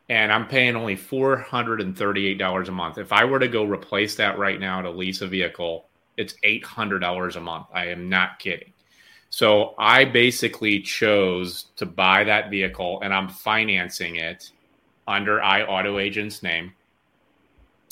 and 0.09 0.31
i'm 0.31 0.47
paying 0.47 0.75
only 0.75 0.97
$438 0.97 2.67
a 2.67 2.71
month. 2.71 2.97
If 2.97 3.11
i 3.13 3.25
were 3.25 3.39
to 3.39 3.47
go 3.47 3.63
replace 3.65 4.15
that 4.15 4.37
right 4.37 4.59
now 4.59 4.81
to 4.81 4.91
lease 4.91 5.21
a 5.21 5.27
vehicle 5.27 5.85
it's 6.17 6.35
$800 6.43 7.35
a 7.35 7.39
month. 7.39 7.67
I 7.73 7.87
am 7.87 8.09
not 8.09 8.39
kidding. 8.39 8.73
So 9.31 9.75
i 9.77 10.03
basically 10.03 10.81
chose 10.81 11.67
to 11.77 11.85
buy 11.85 12.25
that 12.25 12.49
vehicle 12.49 12.99
and 13.01 13.13
i'm 13.13 13.29
financing 13.29 14.17
it 14.17 14.51
under 15.07 15.39
iAutoAgent's 15.39 16.43
name. 16.43 16.73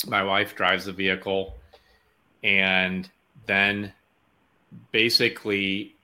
My 0.06 0.22
wife 0.22 0.54
drives 0.54 0.84
the 0.84 0.92
vehicle 0.92 1.56
and 2.44 3.08
then 3.46 3.92
basically 4.92 5.94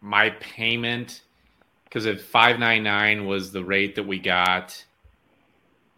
my 0.00 0.30
payment 0.30 1.22
because 1.84 2.06
at 2.06 2.20
599 2.20 3.26
was 3.26 3.52
the 3.52 3.64
rate 3.64 3.94
that 3.94 4.06
we 4.06 4.18
got 4.18 4.84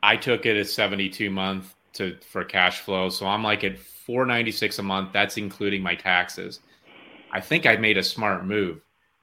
i 0.02 0.16
took 0.16 0.46
it 0.46 0.56
as 0.56 0.72
72 0.72 1.30
month 1.30 1.74
to 1.92 2.16
for 2.20 2.44
cash 2.44 2.80
flow 2.80 3.08
so 3.08 3.26
i'm 3.26 3.42
like 3.42 3.64
at 3.64 3.78
496 3.78 4.78
a 4.78 4.82
month 4.82 5.12
that's 5.12 5.36
including 5.36 5.82
my 5.82 5.94
taxes 5.94 6.60
i 7.32 7.40
think 7.40 7.66
i 7.66 7.76
made 7.76 7.98
a 7.98 8.02
smart 8.02 8.44
move 8.44 8.80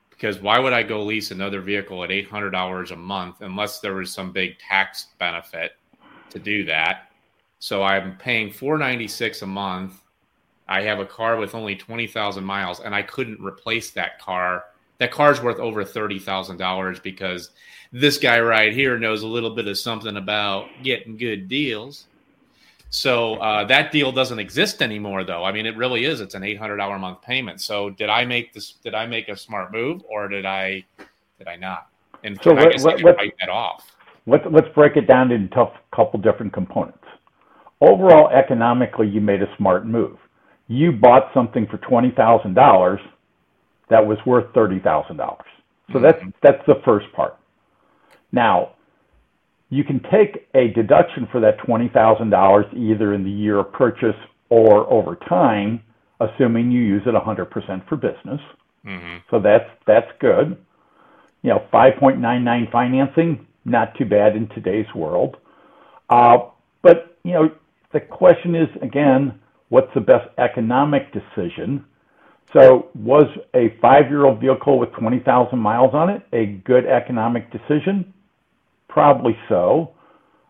because 0.10 0.40
why 0.40 0.60
would 0.60 0.74
i 0.74 0.84
go 0.84 1.04
lease 1.04 1.32
another 1.32 1.62
vehicle 1.62 2.04
at 2.04 2.10
$800 2.10 2.92
a 2.92 2.96
month 2.96 3.42
unless 3.42 3.80
there 3.80 3.96
was 3.96 4.14
some 4.14 4.32
big 4.32 4.58
tax 4.60 5.08
benefit 5.18 5.74
to 6.30 6.40
do 6.40 6.64
that 6.66 7.10
so 7.60 7.84
I'm 7.84 8.16
paying 8.18 8.52
496 8.52 9.42
a 9.42 9.46
month. 9.46 10.02
I 10.68 10.82
have 10.82 11.00
a 11.00 11.06
car 11.06 11.38
with 11.38 11.54
only 11.54 11.76
20,000 11.76 12.44
miles 12.44 12.80
and 12.80 12.96
I 12.96 13.02
couldn't 13.02 13.44
replace 13.44 13.92
that 13.92 14.20
car. 14.20 14.64
That 14.98 15.12
car's 15.12 15.42
worth 15.42 15.60
over 15.60 15.84
$30,000 15.84 17.04
because 17.04 17.52
this 17.92 18.18
guy 18.18 18.40
right 18.40 18.74
here 18.74 18.98
knows 18.98 19.24
a 19.24 19.28
little 19.28 19.50
bit 19.50 19.68
of 19.68 19.78
something 19.78 20.16
about 20.16 20.68
getting 20.84 21.18
good 21.18 21.48
deals. 21.48 22.06
So 22.91 23.36
uh, 23.36 23.65
that 23.65 23.91
deal 23.91 24.12
doesn't 24.12 24.39
exist 24.39 24.81
anymore, 24.81 25.24
though. 25.24 25.43
I 25.43 25.51
mean, 25.51 25.65
it 25.65 25.77
really 25.77 26.05
is. 26.05 26.22
It's 26.22 26.34
an 26.34 26.43
eight 26.43 26.58
hundred 26.58 26.77
dollar 26.77 26.96
a 26.96 27.00
month 27.00 27.22
payment. 27.22 27.62
So 27.62 27.91
did 27.91 28.10
I 28.10 28.25
make 28.25 28.53
this? 28.53 28.74
Did 28.84 28.96
I 28.96 29.05
make 29.05 29.29
a 29.29 29.38
smart 29.38 29.72
move, 29.72 30.01
or 30.10 30.27
did 30.27 30.46
I? 30.46 30.84
Did 31.38 31.48
I 31.48 31.55
not? 31.55 31.88
And 32.24 32.39
So 32.43 32.51
I 32.51 32.53
what- 32.55 32.72
guess 32.72 32.84
what- 32.84 32.93
I 32.96 32.98
can 32.98 33.05
write 33.15 33.34
that 33.39 33.50
off. 33.50 33.91
Let's 34.25 34.46
let's 34.51 34.67
break 34.75 34.98
it 34.98 35.08
down 35.08 35.31
into 35.31 35.62
a 35.62 35.72
couple 35.96 36.19
different 36.19 36.51
components. 36.51 36.98
Overall, 37.81 38.29
economically, 38.29 39.08
you 39.08 39.22
made 39.22 39.41
a 39.41 39.55
smart 39.58 39.86
move. 39.86 40.17
You 40.67 40.91
bought 40.91 41.31
something 41.34 41.65
for 41.67 41.77
twenty 41.77 42.12
thousand 42.12 42.53
dollars 42.55 43.00
that 43.89 44.05
was 44.05 44.17
worth 44.25 44.53
thirty 44.53 44.79
thousand 44.79 45.17
dollars. 45.17 45.48
So 45.93 46.00
that's 46.00 46.22
that's 46.41 46.63
the 46.67 46.81
first 46.86 47.12
part. 47.13 47.38
Now, 48.31 48.72
you 49.70 49.84
can 49.84 50.02
take 50.12 50.48
a 50.56 50.70
deduction 50.70 51.28
for 51.32 51.40
that 51.42 51.58
twenty 51.60 51.90
thousand 51.90 52.30
dollars 52.30 52.66
either 52.76 53.14
in 53.14 53.24
the 53.24 53.30
year 53.30 53.60
of 53.60 53.72
purchase 53.72 54.16
or 54.50 54.92
over 54.92 55.16
time, 55.28 55.82
assuming 56.20 56.72
you 56.72 56.82
use 56.82 57.04
it 57.06 57.16
hundred 57.16 57.46
percent 57.46 57.84
for 57.88 57.96
business. 57.96 58.42
hmm 58.84 59.18
So 59.30 59.40
that's 59.40 59.70
that's 59.86 60.12
good. 60.20 60.58
You 61.42 61.52
know, 61.52 61.66
5.99 61.72 62.70
financing, 62.70 63.48
not 63.64 63.96
too 63.96 64.04
bad 64.04 64.36
in 64.36 64.50
today's 64.50 64.94
world. 64.94 65.38
Uh, 66.10 66.50
but 66.82 67.18
you 67.24 67.32
know, 67.32 67.50
the 67.94 68.02
question 68.02 68.56
is 68.56 68.68
again, 68.82 69.40
what's 69.70 69.94
the 69.94 70.02
best 70.02 70.28
economic 70.38 71.14
decision? 71.14 71.86
So, 72.54 72.90
was 72.96 73.28
a 73.54 73.78
five 73.80 74.10
year 74.10 74.26
old 74.26 74.42
vehicle 74.42 74.80
with 74.80 74.92
20,000 74.94 75.58
miles 75.58 75.94
on 75.94 76.10
it 76.10 76.24
a 76.34 76.48
good 76.66 76.86
economic 76.88 77.52
decision? 77.52 78.12
Probably 79.00 79.38
so. 79.48 79.94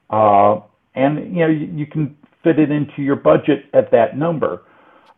Uh, 0.09 0.61
and 0.95 1.35
you 1.35 1.41
know 1.41 1.49
you, 1.49 1.67
you, 1.67 1.85
can 1.85 2.17
fit 2.43 2.57
it 2.57 2.71
into 2.71 3.03
your 3.03 3.15
budget 3.15 3.65
at 3.75 3.91
that 3.91 4.17
number. 4.17 4.63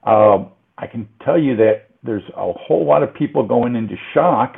Uh, 0.03 0.43
I 0.77 0.85
can 0.85 1.07
tell 1.23 1.39
you 1.39 1.55
that 1.55 1.91
there's 2.03 2.27
a 2.35 2.51
whole 2.51 2.85
lot 2.85 3.03
of 3.03 3.13
people 3.13 3.47
going 3.47 3.77
into 3.77 3.95
shock 4.13 4.57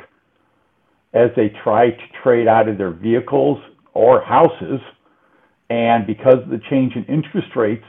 as 1.12 1.30
they 1.36 1.50
try 1.62 1.90
to 1.90 2.02
trade 2.20 2.48
out 2.48 2.68
of 2.68 2.76
their 2.76 2.90
vehicles 2.90 3.60
or 3.92 4.20
houses. 4.20 4.80
And 5.70 6.04
because 6.04 6.42
of 6.42 6.48
the 6.48 6.60
change 6.68 6.96
in 6.96 7.04
interest 7.04 7.54
rates, 7.54 7.84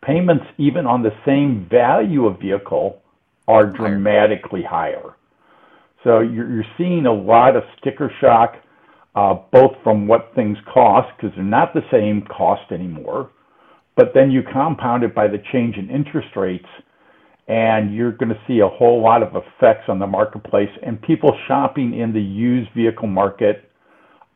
payments 0.00 0.44
even 0.58 0.86
on 0.86 1.02
the 1.02 1.12
same 1.26 1.66
value 1.68 2.26
of 2.26 2.38
vehicle 2.38 3.02
are 3.48 3.66
dramatically 3.66 4.62
higher. 4.62 5.16
So 6.04 6.20
you're, 6.20 6.48
you're 6.48 6.72
seeing 6.78 7.06
a 7.06 7.12
lot 7.12 7.56
of 7.56 7.64
sticker 7.80 8.12
shock, 8.20 8.58
uh, 9.14 9.34
both 9.52 9.72
from 9.82 10.06
what 10.06 10.32
things 10.34 10.56
cost, 10.72 11.08
because 11.16 11.34
they're 11.36 11.44
not 11.44 11.74
the 11.74 11.82
same 11.90 12.22
cost 12.22 12.72
anymore, 12.72 13.30
but 13.96 14.12
then 14.14 14.30
you 14.30 14.42
compound 14.52 15.04
it 15.04 15.14
by 15.14 15.26
the 15.28 15.42
change 15.52 15.76
in 15.76 15.90
interest 15.90 16.28
rates, 16.34 16.68
and 17.48 17.94
you're 17.94 18.12
going 18.12 18.28
to 18.28 18.40
see 18.46 18.60
a 18.60 18.68
whole 18.68 19.02
lot 19.02 19.22
of 19.22 19.36
effects 19.36 19.84
on 19.88 19.98
the 19.98 20.06
marketplace 20.06 20.70
and 20.82 21.02
people 21.02 21.36
shopping 21.48 21.98
in 21.98 22.12
the 22.12 22.20
used 22.20 22.70
vehicle 22.74 23.08
market 23.08 23.68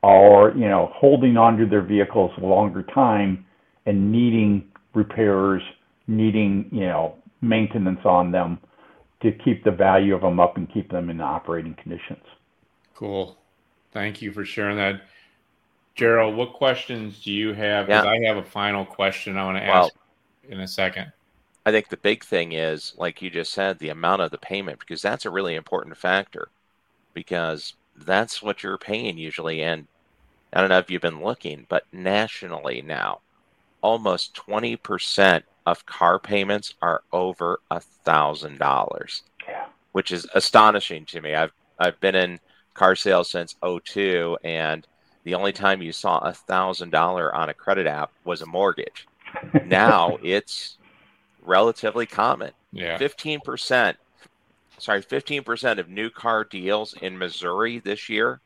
are, 0.02 0.52
you 0.56 0.68
know, 0.68 0.90
holding 0.95 1.37
onto 1.37 1.68
their 1.68 1.83
vehicles 1.83 2.30
a 2.37 2.45
longer 2.45 2.83
time 2.83 3.47
and 3.87 4.12
needing 4.12 4.68
repairs, 4.95 5.62
needing, 6.06 6.68
you 6.71 6.87
know, 6.87 7.16
maintenance 7.40 8.00
on 8.04 8.33
them 8.33 8.59
to 9.23 9.33
keep 9.45 9.64
the 9.64 9.71
value 9.71 10.14
of 10.14 10.21
them 10.21 10.38
up 10.38 10.56
and 10.56 10.73
keep 10.73 10.90
them 10.90 11.09
in 11.09 11.21
operating 11.21 11.75
conditions. 11.83 12.23
Cool. 12.95 13.38
Thank 13.97 14.21
you 14.21 14.31
for 14.31 14.45
sharing 14.45 14.76
that. 14.76 15.00
Gerald, 15.95 16.37
what 16.37 16.53
questions 16.53 17.25
do 17.25 17.33
you 17.33 17.55
have? 17.55 17.87
Because 17.87 18.05
yeah. 18.05 18.11
I 18.11 18.23
have 18.26 18.37
a 18.37 18.47
final 18.47 18.85
question 18.85 19.38
I 19.38 19.45
want 19.47 19.57
to 19.57 19.65
ask 19.65 19.73
well, 19.73 19.91
in 20.50 20.61
a 20.61 20.69
second. 20.69 21.11
I 21.65 21.71
think 21.71 21.88
the 21.88 21.97
big 21.97 22.23
thing 22.23 22.53
is, 22.53 22.93
like 22.99 23.23
you 23.23 23.31
just 23.31 23.55
said, 23.55 23.79
the 23.79 23.88
amount 23.88 24.21
of 24.21 24.31
the 24.31 24.37
payment, 24.37 24.81
because 24.81 25.00
that's 25.00 25.25
a 25.25 25.31
really 25.31 25.55
important 25.55 25.97
factor, 25.97 26.49
because 27.15 27.73
that's 27.97 28.43
what 28.43 28.62
you're 28.62 28.76
paying 28.76 29.17
usually. 29.17 29.62
And 29.62 29.87
I 30.53 30.61
don't 30.61 30.69
know 30.69 30.76
if 30.76 30.91
you've 30.91 31.00
been 31.00 31.23
looking, 31.23 31.65
but 31.67 31.87
nationally 31.91 32.83
now, 32.83 33.21
almost 33.81 34.37
20% 34.37 35.43
of 35.65 35.87
car 35.87 36.19
payments 36.19 36.75
are 36.83 37.03
over 37.15 37.61
a 37.71 37.81
thousand 37.81 38.59
dollars, 38.59 39.23
which 39.93 40.12
is 40.12 40.26
astonishing 40.35 41.07
to 41.07 41.23
me. 41.23 41.35
I've 41.35 41.53
I've 41.79 41.99
been 42.00 42.15
in 42.15 42.41
car 42.76 42.95
sales 42.95 43.30
since 43.30 43.56
02 43.62 44.38
and 44.45 44.87
the 45.25 45.35
only 45.35 45.52
time 45.52 45.83
you 45.83 45.90
saw 45.90 46.18
a 46.18 46.33
thousand 46.33 46.90
dollar 46.90 47.35
on 47.35 47.49
a 47.49 47.54
credit 47.54 47.87
app 47.87 48.12
was 48.25 48.42
a 48.42 48.47
mortgage. 48.47 49.09
now 49.66 50.18
it's 50.23 50.78
relatively 51.42 52.06
common. 52.06 52.52
Yeah. 52.73 52.99
15%, 52.99 53.95
sorry, 54.78 55.02
15% 55.02 55.78
of 55.78 55.88
new 55.88 56.11
car 56.11 56.45
deals 56.45 56.95
in 56.95 57.18
Missouri 57.18 57.80
this 57.80 58.09
year 58.09 58.40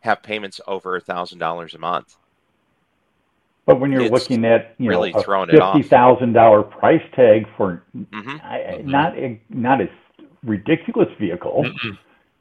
have 0.00 0.22
payments 0.22 0.60
over 0.66 0.96
a 0.96 1.00
thousand 1.00 1.38
dollars 1.38 1.74
a 1.74 1.78
month. 1.78 2.16
But 3.64 3.78
when 3.78 3.92
you're 3.92 4.02
it's 4.02 4.10
looking 4.10 4.44
at 4.44 4.74
you 4.78 4.90
really 4.90 5.12
know 5.12 5.20
a 5.20 5.46
fifty 5.46 5.88
thousand 5.88 6.32
dollar 6.32 6.64
price 6.64 7.02
tag 7.14 7.46
for 7.56 7.84
mm-hmm. 7.96 8.36
I, 8.42 8.82
not 8.84 9.16
a 9.16 9.40
not 9.50 9.80
a 9.80 9.88
ridiculous 10.42 11.08
vehicle, 11.20 11.64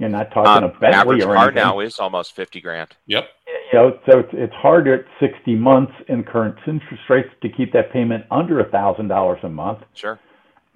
you're 0.02 0.10
not 0.10 0.32
talking 0.32 0.64
uh, 0.64 0.68
a 0.68 0.80
Bentley 0.80 0.92
average 0.94 1.24
or 1.24 1.36
car 1.36 1.44
anything. 1.46 1.56
now 1.56 1.80
is 1.80 2.00
almost 2.00 2.36
fifty 2.36 2.60
grand. 2.60 2.90
Yep. 3.06 3.30
You 3.72 3.80
know, 3.80 4.00
so 4.06 4.20
it's, 4.20 4.30
it's 4.34 4.54
hard 4.56 4.88
at 4.88 5.06
sixty 5.20 5.56
months 5.56 5.94
in 6.10 6.24
current 6.24 6.58
interest 6.68 7.04
rates 7.10 7.30
to 7.42 7.50
keep 7.50 7.72
that 7.74 7.94
payment 7.94 8.26
under 8.30 8.60
a 8.60 8.70
thousand 8.70 9.08
dollars 9.08 9.40
a 9.44 9.50
month. 9.50 9.80
Sure. 9.94 10.20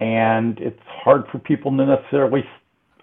And 0.00 0.58
it's 0.58 0.80
hard 0.86 1.24
for 1.30 1.38
people 1.38 1.70
to 1.76 1.84
necessarily 1.84 2.44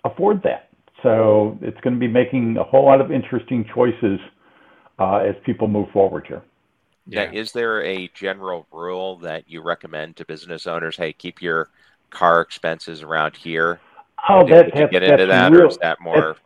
afford 0.03 0.41
that. 0.43 0.69
So 1.01 1.59
it's 1.61 1.79
going 1.81 1.93
to 1.93 1.99
be 1.99 2.07
making 2.07 2.57
a 2.57 2.63
whole 2.63 2.85
lot 2.85 3.01
of 3.01 3.11
interesting 3.11 3.65
choices 3.73 4.19
uh, 4.99 5.17
as 5.17 5.35
people 5.45 5.67
move 5.67 5.89
forward 5.91 6.25
here. 6.27 6.43
Yeah. 7.05 7.29
Is 7.31 7.51
there 7.51 7.83
a 7.83 8.07
general 8.13 8.65
rule 8.71 9.17
that 9.17 9.49
you 9.49 9.61
recommend 9.61 10.15
to 10.17 10.25
business 10.25 10.65
owners? 10.65 10.95
Hey, 10.95 11.11
keep 11.11 11.41
your 11.41 11.69
car 12.09 12.39
expenses 12.39 13.01
around 13.01 13.35
here. 13.35 13.81
Oh, 14.29 14.47
that, 14.47 14.73
did, 14.73 14.91
get 14.91 15.03
into 15.03 15.25
that, 15.25 15.51
real, 15.51 15.63
or 15.63 15.67
is 15.67 15.77
that 15.77 15.99
more? 16.01 16.15
That's, 16.15 16.39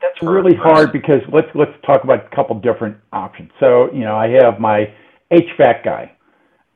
that's 0.00 0.22
really 0.22 0.54
hard 0.54 0.92
because 0.92 1.20
let's 1.32 1.48
let's 1.54 1.72
talk 1.84 2.04
about 2.04 2.26
a 2.30 2.36
couple 2.36 2.58
different 2.60 2.96
options. 3.12 3.50
So 3.60 3.92
you 3.92 4.00
know, 4.00 4.16
I 4.16 4.28
have 4.28 4.60
my 4.60 4.92
HVAC 5.32 5.84
guy, 5.84 6.12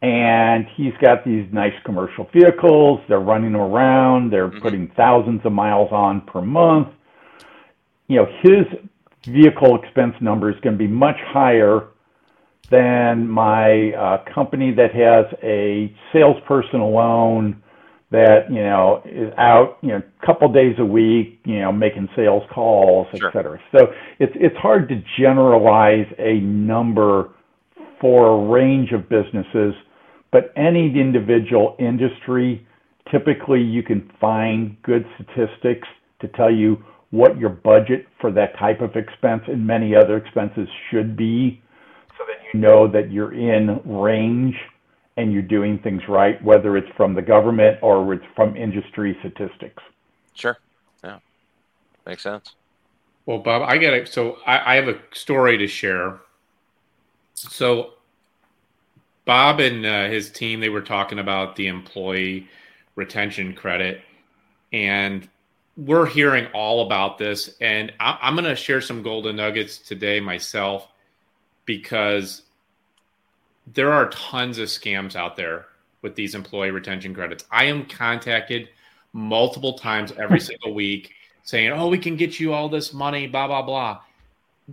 and 0.03 0.67
he's 0.75 0.95
got 1.01 1.25
these 1.25 1.47
nice 1.53 1.75
commercial 1.85 2.29
vehicles. 2.33 3.01
They're 3.09 3.21
running 3.21 3.55
around. 3.55 4.33
They're 4.33 4.49
mm-hmm. 4.49 4.61
putting 4.61 4.89
thousands 4.97 5.43
of 5.45 5.53
miles 5.53 5.91
on 5.93 6.23
per 6.23 6.41
month 6.41 6.89
you 8.11 8.17
know, 8.17 8.27
his 8.43 8.67
vehicle 9.25 9.81
expense 9.81 10.17
number 10.21 10.51
is 10.51 10.59
going 10.63 10.77
to 10.77 10.79
be 10.79 10.89
much 10.89 11.17
higher 11.29 11.87
than 12.69 13.29
my 13.29 13.93
uh, 13.93 14.25
company 14.35 14.73
that 14.73 14.93
has 14.93 15.27
a 15.45 15.95
salesperson 16.13 16.81
alone 16.81 17.63
that 18.11 18.51
you 18.51 18.63
know 18.63 19.03
is 19.05 19.33
out 19.39 19.79
you 19.83 19.89
know 19.89 19.99
a 19.99 20.27
couple 20.27 20.53
days 20.53 20.75
a 20.79 20.85
week 20.85 21.41
you 21.45 21.61
know 21.61 21.71
making 21.73 22.09
sales 22.17 22.43
calls 22.53 23.07
sure. 23.17 23.29
et 23.29 23.33
cetera. 23.33 23.61
So 23.77 23.87
it's 24.19 24.33
it's 24.37 24.57
hard 24.57 24.89
to 24.89 25.03
generalize 25.19 26.07
a 26.19 26.41
number 26.41 27.31
for 28.01 28.29
a 28.29 28.49
range 28.51 28.93
of 28.93 29.09
businesses 29.09 29.75
but 30.33 30.53
any 30.57 30.87
individual 30.99 31.77
industry 31.79 32.67
typically 33.11 33.61
you 33.61 33.83
can 33.83 34.11
find 34.21 34.77
good 34.83 35.05
statistics 35.17 35.89
to 36.21 36.29
tell 36.29 36.53
you 36.53 36.83
what 37.11 37.39
your 37.39 37.51
budget 37.51 38.07
for 38.21 38.31
that 38.33 38.57
type 38.59 38.81
of 38.81 38.95
expense 38.95 39.43
and 39.49 39.67
many 39.67 39.95
other 39.97 40.17
expenses 40.17 40.69
should 40.91 41.17
be. 41.17 41.61
So 42.17 42.25
that 42.27 42.39
you 42.53 42.61
know 42.61 42.91
that 42.91 43.11
you're 43.11 43.33
in 43.33 43.81
range 43.85 44.55
and 45.21 45.33
you're 45.33 45.43
doing 45.43 45.79
things 45.79 46.03
right, 46.09 46.43
whether 46.43 46.77
it's 46.77 46.91
from 46.97 47.15
the 47.15 47.23
government 47.23 47.79
or 47.83 48.13
it's 48.15 48.25
from 48.35 48.57
industry 48.57 49.17
statistics. 49.21 49.83
Sure. 50.35 50.59
Yeah. 51.05 51.19
Makes 52.07 52.23
sense. 52.23 52.55
Well, 53.27 53.39
Bob, 53.39 53.63
I 53.63 53.79
get 53.79 53.93
it. 53.93 54.09
So 54.09 54.39
I, 54.47 54.73
I 54.73 54.75
have 54.77 54.89
a 54.89 54.99
story 55.13 55.59
to 55.59 55.67
share. 55.67 56.21
So 57.35 57.95
Bob 59.25 59.61
and 59.61 59.85
uh, 59.87 60.09
his 60.09 60.31
team, 60.31 60.61
they 60.61 60.69
were 60.69 60.81
talking 60.81 61.19
about 61.19 61.57
the 61.57 61.69
employee 61.69 62.49
retention 62.97 63.55
credit. 63.55 64.01
And 64.73 65.29
we're 65.77 66.07
hearing 66.07 66.47
all 66.53 66.85
about 66.87 67.19
this, 67.19 67.57
and 67.61 67.93
I, 67.99 68.19
I'm 68.21 68.35
going 68.35 68.45
to 68.45 68.57
share 68.57 68.81
some 68.81 69.03
golden 69.03 69.37
nuggets 69.37 69.79
today 69.79 70.21
myself 70.21 70.87
because 71.65 72.43
there 73.67 73.93
are 73.93 74.09
tons 74.11 74.59
of 74.59 74.69
scams 74.69 75.17
out 75.17 75.37
there 75.37 75.67
with 76.03 76.15
these 76.15 76.35
employee 76.35 76.71
retention 76.71 77.15
credits. 77.15 77.45
I 77.51 77.65
am 77.65 77.87
contacted 77.87 78.69
multiple 79.13 79.75
times 79.75 80.13
every 80.19 80.41
single 80.51 80.75
week 80.75 81.13
saying, 81.43 81.71
"Oh, 81.73 81.89
we 81.89 81.99
can 81.99 82.17
get 82.17 82.41
you 82.41 82.53
all 82.53 82.69
this 82.69 82.93
money," 82.93 83.27
blah 83.27 83.47
blah 83.47 83.63
blah. 83.63 84.01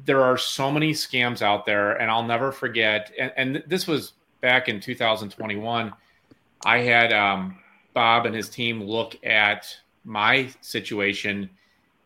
There 0.05 0.21
are 0.21 0.37
so 0.37 0.71
many 0.71 0.93
scams 0.93 1.41
out 1.41 1.65
there, 1.65 1.93
and 1.93 2.11
I'll 2.11 2.23
never 2.23 2.51
forget. 2.51 3.11
And, 3.17 3.33
and 3.35 3.63
this 3.67 3.87
was 3.87 4.13
back 4.41 4.69
in 4.69 4.79
2021. 4.79 5.93
I 6.65 6.77
had 6.79 7.11
um, 7.13 7.57
Bob 7.93 8.25
and 8.25 8.35
his 8.35 8.49
team 8.49 8.83
look 8.83 9.17
at 9.25 9.75
my 10.07 10.49
situation 10.61 11.49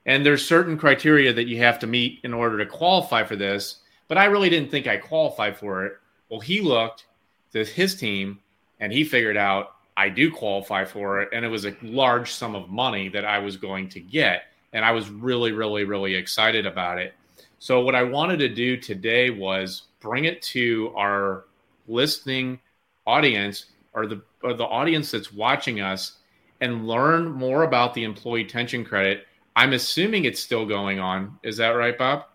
and 0.05 0.25
there's 0.25 0.45
certain 0.45 0.77
criteria 0.77 1.31
that 1.31 1.47
you 1.47 1.57
have 1.59 1.77
to 1.79 1.87
meet 1.87 2.19
in 2.23 2.33
order 2.33 2.57
to 2.57 2.65
qualify 2.65 3.23
for 3.23 3.35
this 3.35 3.77
but 4.07 4.17
i 4.17 4.25
really 4.25 4.49
didn't 4.49 4.71
think 4.71 4.87
i 4.87 4.97
qualified 4.97 5.55
for 5.55 5.85
it 5.85 5.93
well 6.31 6.39
he 6.39 6.61
looked 6.61 7.05
to 7.51 7.63
his 7.63 7.93
team 7.93 8.39
and 8.79 8.91
he 8.91 9.03
figured 9.03 9.37
out 9.37 9.75
i 9.95 10.09
do 10.09 10.31
qualify 10.31 10.83
for 10.83 11.21
it 11.21 11.29
and 11.31 11.45
it 11.45 11.49
was 11.49 11.65
a 11.65 11.75
large 11.83 12.31
sum 12.31 12.55
of 12.55 12.69
money 12.69 13.09
that 13.09 13.25
i 13.25 13.37
was 13.37 13.55
going 13.57 13.87
to 13.87 13.99
get 13.99 14.45
and 14.73 14.83
i 14.83 14.91
was 14.91 15.09
really 15.09 15.51
really 15.51 15.83
really 15.83 16.15
excited 16.15 16.65
about 16.65 16.97
it 16.97 17.13
so 17.59 17.81
what 17.81 17.93
i 17.93 18.01
wanted 18.01 18.37
to 18.37 18.49
do 18.49 18.75
today 18.75 19.29
was 19.29 19.83
bring 19.99 20.25
it 20.25 20.41
to 20.41 20.91
our 20.97 21.43
listening 21.87 22.59
audience 23.05 23.65
or 23.93 24.07
the 24.07 24.21
or 24.43 24.53
the 24.53 24.65
audience 24.65 25.11
that's 25.11 25.31
watching 25.31 25.81
us 25.81 26.17
and 26.61 26.87
learn 26.87 27.31
more 27.31 27.63
about 27.63 27.93
the 27.93 28.03
employee 28.03 28.43
retention 28.43 28.85
credit. 28.85 29.27
I'm 29.55 29.73
assuming 29.73 30.25
it's 30.25 30.39
still 30.39 30.65
going 30.65 30.99
on. 30.99 31.37
Is 31.43 31.57
that 31.57 31.69
right, 31.69 31.97
Bob? 31.97 32.25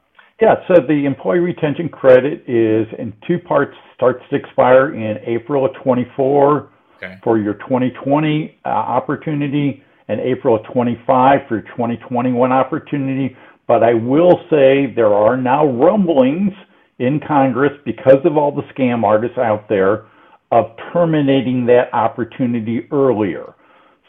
Yeah, 0.41 0.57
so 0.69 0.75
the 0.87 1.07
employee 1.07 1.39
retention 1.39 1.89
credit 1.89 2.43
is 2.47 2.87
in 2.99 3.15
two 3.27 3.39
parts, 3.39 3.75
starts 3.95 4.23
to 4.31 4.37
expire 4.37 4.95
in 4.95 5.17
April 5.25 5.65
of 5.65 5.73
24 5.83 6.69
okay. 6.97 7.19
for 7.25 7.39
your 7.39 7.55
2020 7.55 8.59
uh, 8.65 8.69
opportunity, 8.69 9.83
and 10.09 10.21
April 10.21 10.57
of 10.57 10.65
25 10.73 11.41
for 11.49 11.57
your 11.57 11.63
2021 11.69 12.53
opportunity. 12.53 13.35
But 13.67 13.83
I 13.83 13.95
will 13.95 14.41
say 14.51 14.93
there 14.95 15.13
are 15.15 15.37
now 15.37 15.67
rumblings 15.67 16.53
in 16.99 17.19
Congress 17.27 17.73
because 17.85 18.25
of 18.25 18.37
all 18.37 18.53
the 18.53 18.63
scam 18.75 19.05
artists 19.05 19.39
out 19.39 19.69
there 19.69 20.07
of 20.53 20.77
terminating 20.93 21.67
that 21.67 21.93
opportunity 21.93 22.87
earlier. 22.93 23.55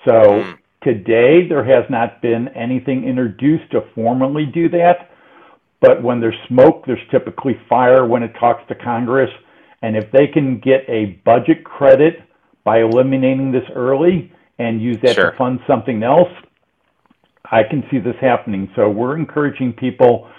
So 0.05 0.11
mm. 0.11 0.57
today 0.83 1.47
there 1.47 1.63
has 1.63 1.89
not 1.89 2.21
been 2.21 2.49
anything 2.49 3.05
introduced 3.05 3.71
to 3.71 3.81
formally 3.95 4.45
do 4.45 4.69
that. 4.69 5.09
But 5.81 6.01
when 6.01 6.19
there's 6.19 6.35
smoke, 6.47 6.83
there's 6.85 6.99
typically 7.11 7.59
fire 7.69 8.05
when 8.05 8.23
it 8.23 8.33
talks 8.39 8.63
to 8.69 8.75
Congress. 8.75 9.29
And 9.81 9.95
if 9.95 10.11
they 10.11 10.27
can 10.27 10.59
get 10.59 10.81
a 10.87 11.21
budget 11.23 11.63
credit 11.63 12.21
by 12.63 12.81
eliminating 12.81 13.51
this 13.51 13.63
early 13.75 14.31
and 14.59 14.81
use 14.81 14.97
that 15.03 15.15
sure. 15.15 15.31
to 15.31 15.37
fund 15.37 15.59
something 15.67 16.01
else, 16.01 16.29
I 17.51 17.61
can 17.63 17.83
see 17.91 17.99
this 17.99 18.15
happening. 18.19 18.69
So 18.75 18.89
we're 18.89 19.15
encouraging 19.17 19.73
people 19.73 20.29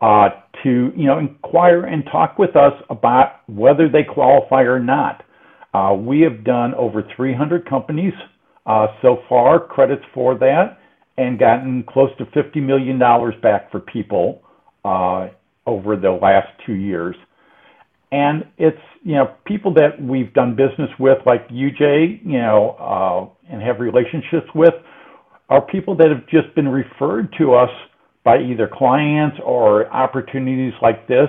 uh, 0.00 0.30
to 0.62 0.92
you 0.96 1.06
know 1.06 1.18
inquire 1.18 1.84
and 1.84 2.04
talk 2.10 2.38
with 2.38 2.56
us 2.56 2.72
about 2.90 3.48
whether 3.48 3.88
they 3.88 4.02
qualify 4.02 4.62
or 4.62 4.80
not. 4.80 5.24
Uh, 5.72 5.94
we 5.94 6.20
have 6.20 6.42
done 6.42 6.74
over 6.74 7.04
300 7.14 7.68
companies 7.68 8.12
uh, 8.66 8.88
so 9.02 9.18
far, 9.28 9.60
credits 9.60 10.02
for 10.12 10.36
that, 10.36 10.78
and 11.16 11.38
gotten 11.38 11.84
close 11.84 12.10
to 12.18 12.24
$50 12.26 12.60
million 12.62 12.98
back 13.40 13.70
for 13.70 13.78
people 13.78 14.42
over 14.84 15.96
the 15.96 16.10
last 16.10 16.48
two 16.66 16.74
years. 16.74 17.16
And 18.12 18.44
it's 18.58 18.80
you 19.02 19.14
know 19.14 19.34
people 19.46 19.72
that 19.74 20.02
we've 20.02 20.32
done 20.34 20.56
business 20.56 20.90
with, 20.98 21.18
like 21.26 21.48
UJ, 21.48 22.24
you 22.24 22.38
know, 22.38 22.76
uh, 22.78 23.52
and 23.52 23.62
have 23.62 23.78
relationships 23.78 24.48
with, 24.54 24.74
are 25.48 25.60
people 25.60 25.96
that 25.96 26.08
have 26.08 26.26
just 26.28 26.54
been 26.54 26.68
referred 26.68 27.34
to 27.38 27.54
us 27.54 27.70
by 28.24 28.38
either 28.38 28.68
clients 28.72 29.36
or 29.44 29.90
opportunities 29.92 30.72
like 30.82 31.06
this. 31.08 31.28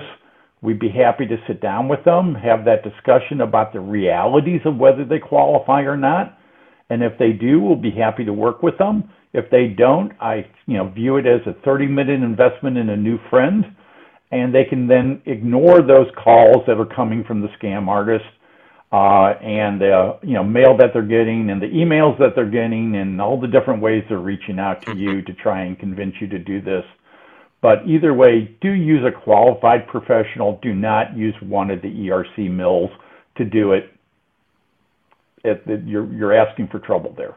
We'd 0.60 0.78
be 0.78 0.90
happy 0.90 1.26
to 1.26 1.36
sit 1.48 1.60
down 1.60 1.88
with 1.88 2.04
them, 2.04 2.34
have 2.34 2.64
that 2.66 2.84
discussion 2.84 3.40
about 3.40 3.72
the 3.72 3.80
realities 3.80 4.60
of 4.64 4.76
whether 4.76 5.04
they 5.04 5.18
qualify 5.18 5.82
or 5.82 5.96
not. 5.96 6.38
And 6.90 7.02
if 7.02 7.18
they 7.18 7.32
do, 7.32 7.60
we'll 7.60 7.76
be 7.76 7.90
happy 7.90 8.24
to 8.24 8.32
work 8.32 8.62
with 8.62 8.78
them. 8.78 9.10
If 9.32 9.50
they 9.50 9.68
don't, 9.68 10.12
I 10.20 10.46
you 10.66 10.76
know 10.76 10.88
view 10.88 11.16
it 11.16 11.26
as 11.26 11.40
a 11.46 11.54
30 11.64 11.86
minute 11.86 12.22
investment 12.22 12.76
in 12.76 12.90
a 12.90 12.96
new 12.96 13.18
friend, 13.30 13.64
and 14.30 14.54
they 14.54 14.64
can 14.64 14.86
then 14.86 15.22
ignore 15.26 15.82
those 15.82 16.08
calls 16.22 16.64
that 16.66 16.78
are 16.78 16.86
coming 16.86 17.24
from 17.24 17.40
the 17.40 17.48
scam 17.58 17.88
artist 17.88 18.24
uh, 18.92 19.32
and 19.42 19.82
uh, 19.82 20.14
you 20.22 20.34
know 20.34 20.44
mail 20.44 20.76
that 20.76 20.90
they're 20.92 21.02
getting 21.02 21.50
and 21.50 21.62
the 21.62 21.66
emails 21.66 22.18
that 22.18 22.34
they're 22.34 22.50
getting 22.50 22.96
and 22.96 23.20
all 23.20 23.40
the 23.40 23.48
different 23.48 23.80
ways 23.82 24.04
they're 24.08 24.18
reaching 24.18 24.58
out 24.58 24.82
to 24.82 24.94
you 24.94 25.22
to 25.22 25.32
try 25.32 25.62
and 25.62 25.78
convince 25.78 26.14
you 26.20 26.28
to 26.28 26.38
do 26.38 26.60
this. 26.60 26.84
But 27.62 27.86
either 27.86 28.12
way, 28.12 28.56
do 28.60 28.70
use 28.70 29.02
a 29.06 29.12
qualified 29.24 29.86
professional. 29.86 30.58
Do 30.62 30.74
not 30.74 31.16
use 31.16 31.34
one 31.40 31.70
of 31.70 31.80
the 31.80 31.88
ERC 31.88 32.50
mills 32.50 32.90
to 33.36 33.44
do 33.44 33.72
it. 33.72 33.90
it, 35.42 35.62
it 35.66 35.86
you're 35.86 36.12
you're 36.12 36.34
asking 36.34 36.68
for 36.68 36.78
trouble 36.78 37.14
there. 37.16 37.36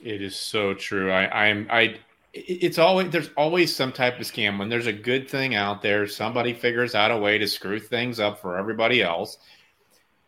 It 0.00 0.22
is 0.22 0.36
so 0.36 0.74
true. 0.74 1.10
I, 1.10 1.46
I'm 1.48 1.66
I. 1.70 1.96
It's 2.34 2.78
always 2.78 3.10
there's 3.10 3.30
always 3.36 3.74
some 3.74 3.92
type 3.92 4.20
of 4.20 4.26
scam 4.26 4.58
when 4.58 4.68
there's 4.68 4.86
a 4.86 4.92
good 4.92 5.28
thing 5.28 5.54
out 5.54 5.82
there. 5.82 6.06
Somebody 6.06 6.52
figures 6.52 6.94
out 6.94 7.10
a 7.10 7.16
way 7.16 7.38
to 7.38 7.48
screw 7.48 7.80
things 7.80 8.20
up 8.20 8.40
for 8.40 8.58
everybody 8.58 9.02
else 9.02 9.38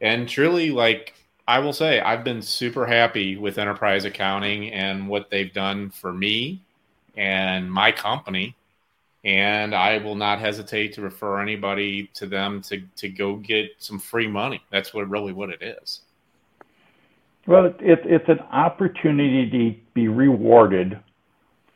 and 0.01 0.29
truly, 0.29 0.71
like 0.71 1.15
I 1.47 1.59
will 1.59 1.73
say, 1.73 2.01
I've 2.01 2.25
been 2.25 2.43
super 2.43 2.87
happy 2.87 3.37
with 3.37 3.59
enterprise 3.59 4.05
accounting 4.05 4.73
and 4.73 5.09
what 5.09 5.31
they've 5.31 5.53
done 5.53 5.91
for 5.91 6.13
me 6.13 6.63
and 7.17 7.73
my 7.73 7.93
company. 7.93 8.55
And 9.25 9.75
I 9.75 9.99
will 9.99 10.15
not 10.15 10.39
hesitate 10.39 10.93
to 10.95 11.03
refer 11.03 11.41
anybody 11.41 12.09
to 12.15 12.27
them 12.27 12.63
to, 12.63 12.83
to 12.97 13.09
go 13.09 13.37
get 13.37 13.71
some 13.79 13.99
free 13.99 14.29
money. 14.29 14.63
That's 14.71 14.95
what 14.95 15.11
really 15.11 15.33
what 15.33 15.51
it 15.51 15.63
is. 15.63 16.03
Well, 17.49 17.65
it, 17.65 17.77
it's 17.81 18.29
an 18.29 18.41
opportunity 18.53 19.49
to 19.51 19.81
be 19.95 20.09
rewarded 20.09 21.01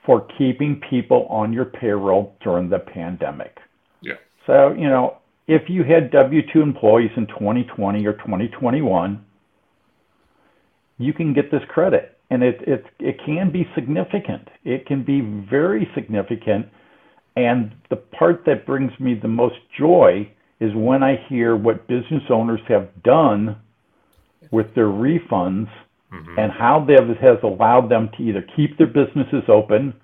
for 0.04 0.26
keeping 0.36 0.82
people 0.90 1.26
on 1.30 1.50
your 1.50 1.64
payroll 1.64 2.36
during 2.44 2.68
the 2.68 2.78
pandemic. 2.78 3.56
Yeah. 4.02 4.16
So, 4.46 4.74
you 4.74 4.90
know, 4.90 5.16
if 5.46 5.70
you 5.70 5.82
had 5.82 6.10
W 6.10 6.42
2 6.52 6.60
employees 6.60 7.10
in 7.16 7.26
2020 7.26 8.06
or 8.06 8.12
2021, 8.12 9.24
you 10.98 11.14
can 11.14 11.32
get 11.32 11.50
this 11.50 11.62
credit. 11.70 12.18
And 12.28 12.42
it, 12.42 12.60
it, 12.66 12.84
it 12.98 13.16
can 13.24 13.50
be 13.50 13.66
significant. 13.74 14.48
It 14.64 14.84
can 14.84 15.02
be 15.02 15.22
very 15.22 15.88
significant. 15.94 16.66
And 17.34 17.72
the 17.88 17.96
part 17.96 18.44
that 18.44 18.66
brings 18.66 18.92
me 19.00 19.14
the 19.14 19.28
most 19.28 19.56
joy 19.78 20.30
is 20.60 20.70
when 20.74 21.02
I 21.02 21.16
hear 21.30 21.56
what 21.56 21.88
business 21.88 22.24
owners 22.28 22.60
have 22.68 22.90
done 23.02 23.56
with 24.52 24.72
their 24.74 24.86
refunds 24.86 25.68
mm-hmm. 26.12 26.38
and 26.38 26.52
how 26.52 26.84
that 26.86 27.02
has 27.20 27.38
allowed 27.42 27.88
them 27.88 28.08
to 28.16 28.22
either 28.22 28.46
keep 28.54 28.78
their 28.78 28.86
businesses 28.86 29.42
open 29.48 29.94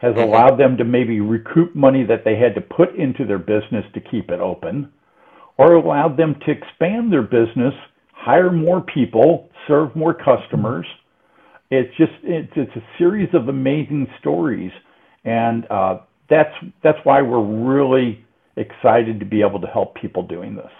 has 0.00 0.14
mm-hmm. 0.14 0.22
allowed 0.22 0.58
them 0.58 0.76
to 0.78 0.84
maybe 0.84 1.20
recoup 1.20 1.74
money 1.74 2.04
that 2.04 2.24
they 2.24 2.36
had 2.36 2.54
to 2.54 2.60
put 2.60 2.94
into 2.96 3.26
their 3.26 3.38
business 3.38 3.84
to 3.94 4.00
keep 4.00 4.30
it 4.30 4.40
open, 4.40 4.90
or 5.58 5.74
allowed 5.74 6.16
them 6.16 6.34
to 6.46 6.50
expand 6.50 7.12
their 7.12 7.22
business, 7.22 7.74
hire 8.12 8.50
more 8.50 8.80
people, 8.80 9.50
serve 9.68 9.94
more 9.94 10.14
customers. 10.14 10.86
It's 11.70 11.94
just 11.96 12.12
it's, 12.22 12.52
it's 12.56 12.74
a 12.76 12.82
series 12.98 13.28
of 13.34 13.48
amazing 13.48 14.08
stories, 14.18 14.72
and 15.24 15.66
uh, 15.70 15.98
that's 16.30 16.54
that's 16.82 16.98
why 17.04 17.20
we're 17.20 17.44
really 17.44 18.24
excited 18.56 19.20
to 19.20 19.26
be 19.26 19.42
able 19.42 19.60
to 19.60 19.66
help 19.66 19.94
people 19.96 20.22
doing 20.22 20.56
this. 20.56 20.70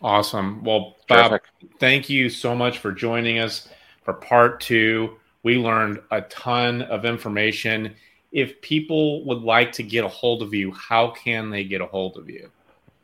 Awesome. 0.00 0.62
Well, 0.62 0.96
Bob, 1.08 1.30
Terrific. 1.30 1.48
thank 1.80 2.08
you 2.08 2.28
so 2.28 2.54
much 2.54 2.78
for 2.78 2.92
joining 2.92 3.38
us 3.38 3.68
for 4.04 4.14
part 4.14 4.60
two. 4.60 5.16
We 5.42 5.56
learned 5.56 6.00
a 6.10 6.22
ton 6.22 6.82
of 6.82 7.04
information 7.04 7.94
if 8.32 8.60
people 8.60 9.24
would 9.24 9.42
like 9.42 9.72
to 9.72 9.82
get 9.82 10.04
a 10.04 10.08
hold 10.08 10.42
of 10.42 10.52
you, 10.52 10.70
how 10.72 11.10
can 11.10 11.48
they 11.50 11.64
get 11.64 11.80
a 11.80 11.86
hold 11.86 12.18
of 12.18 12.28
you? 12.28 12.50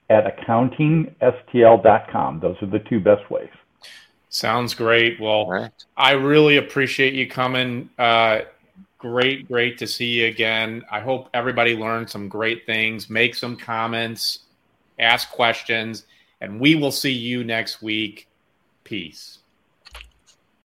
at 0.09 0.37
accountingstl.com. 0.37 2.39
Those 2.39 2.57
are 2.61 2.67
the 2.67 2.79
two 2.79 2.99
best 2.99 3.29
ways. 3.31 3.49
Sounds 4.29 4.73
great. 4.73 5.19
Well, 5.19 5.47
right. 5.47 5.71
I 5.95 6.11
really 6.11 6.57
appreciate 6.57 7.13
you 7.13 7.29
coming. 7.29 7.89
Uh, 7.97 8.41
great, 8.97 9.47
great 9.47 9.77
to 9.77 9.87
see 9.87 10.07
you 10.07 10.27
again. 10.27 10.83
I 10.91 10.99
hope 10.99 11.29
everybody 11.33 11.75
learned 11.75 12.09
some 12.09 12.27
great 12.27 12.65
things. 12.65 13.09
Make 13.09 13.35
some 13.35 13.55
comments, 13.55 14.39
ask 14.99 15.31
questions, 15.31 16.05
and 16.41 16.59
we 16.59 16.75
will 16.75 16.91
see 16.91 17.13
you 17.13 17.43
next 17.43 17.81
week. 17.81 18.27
Peace. 18.83 19.39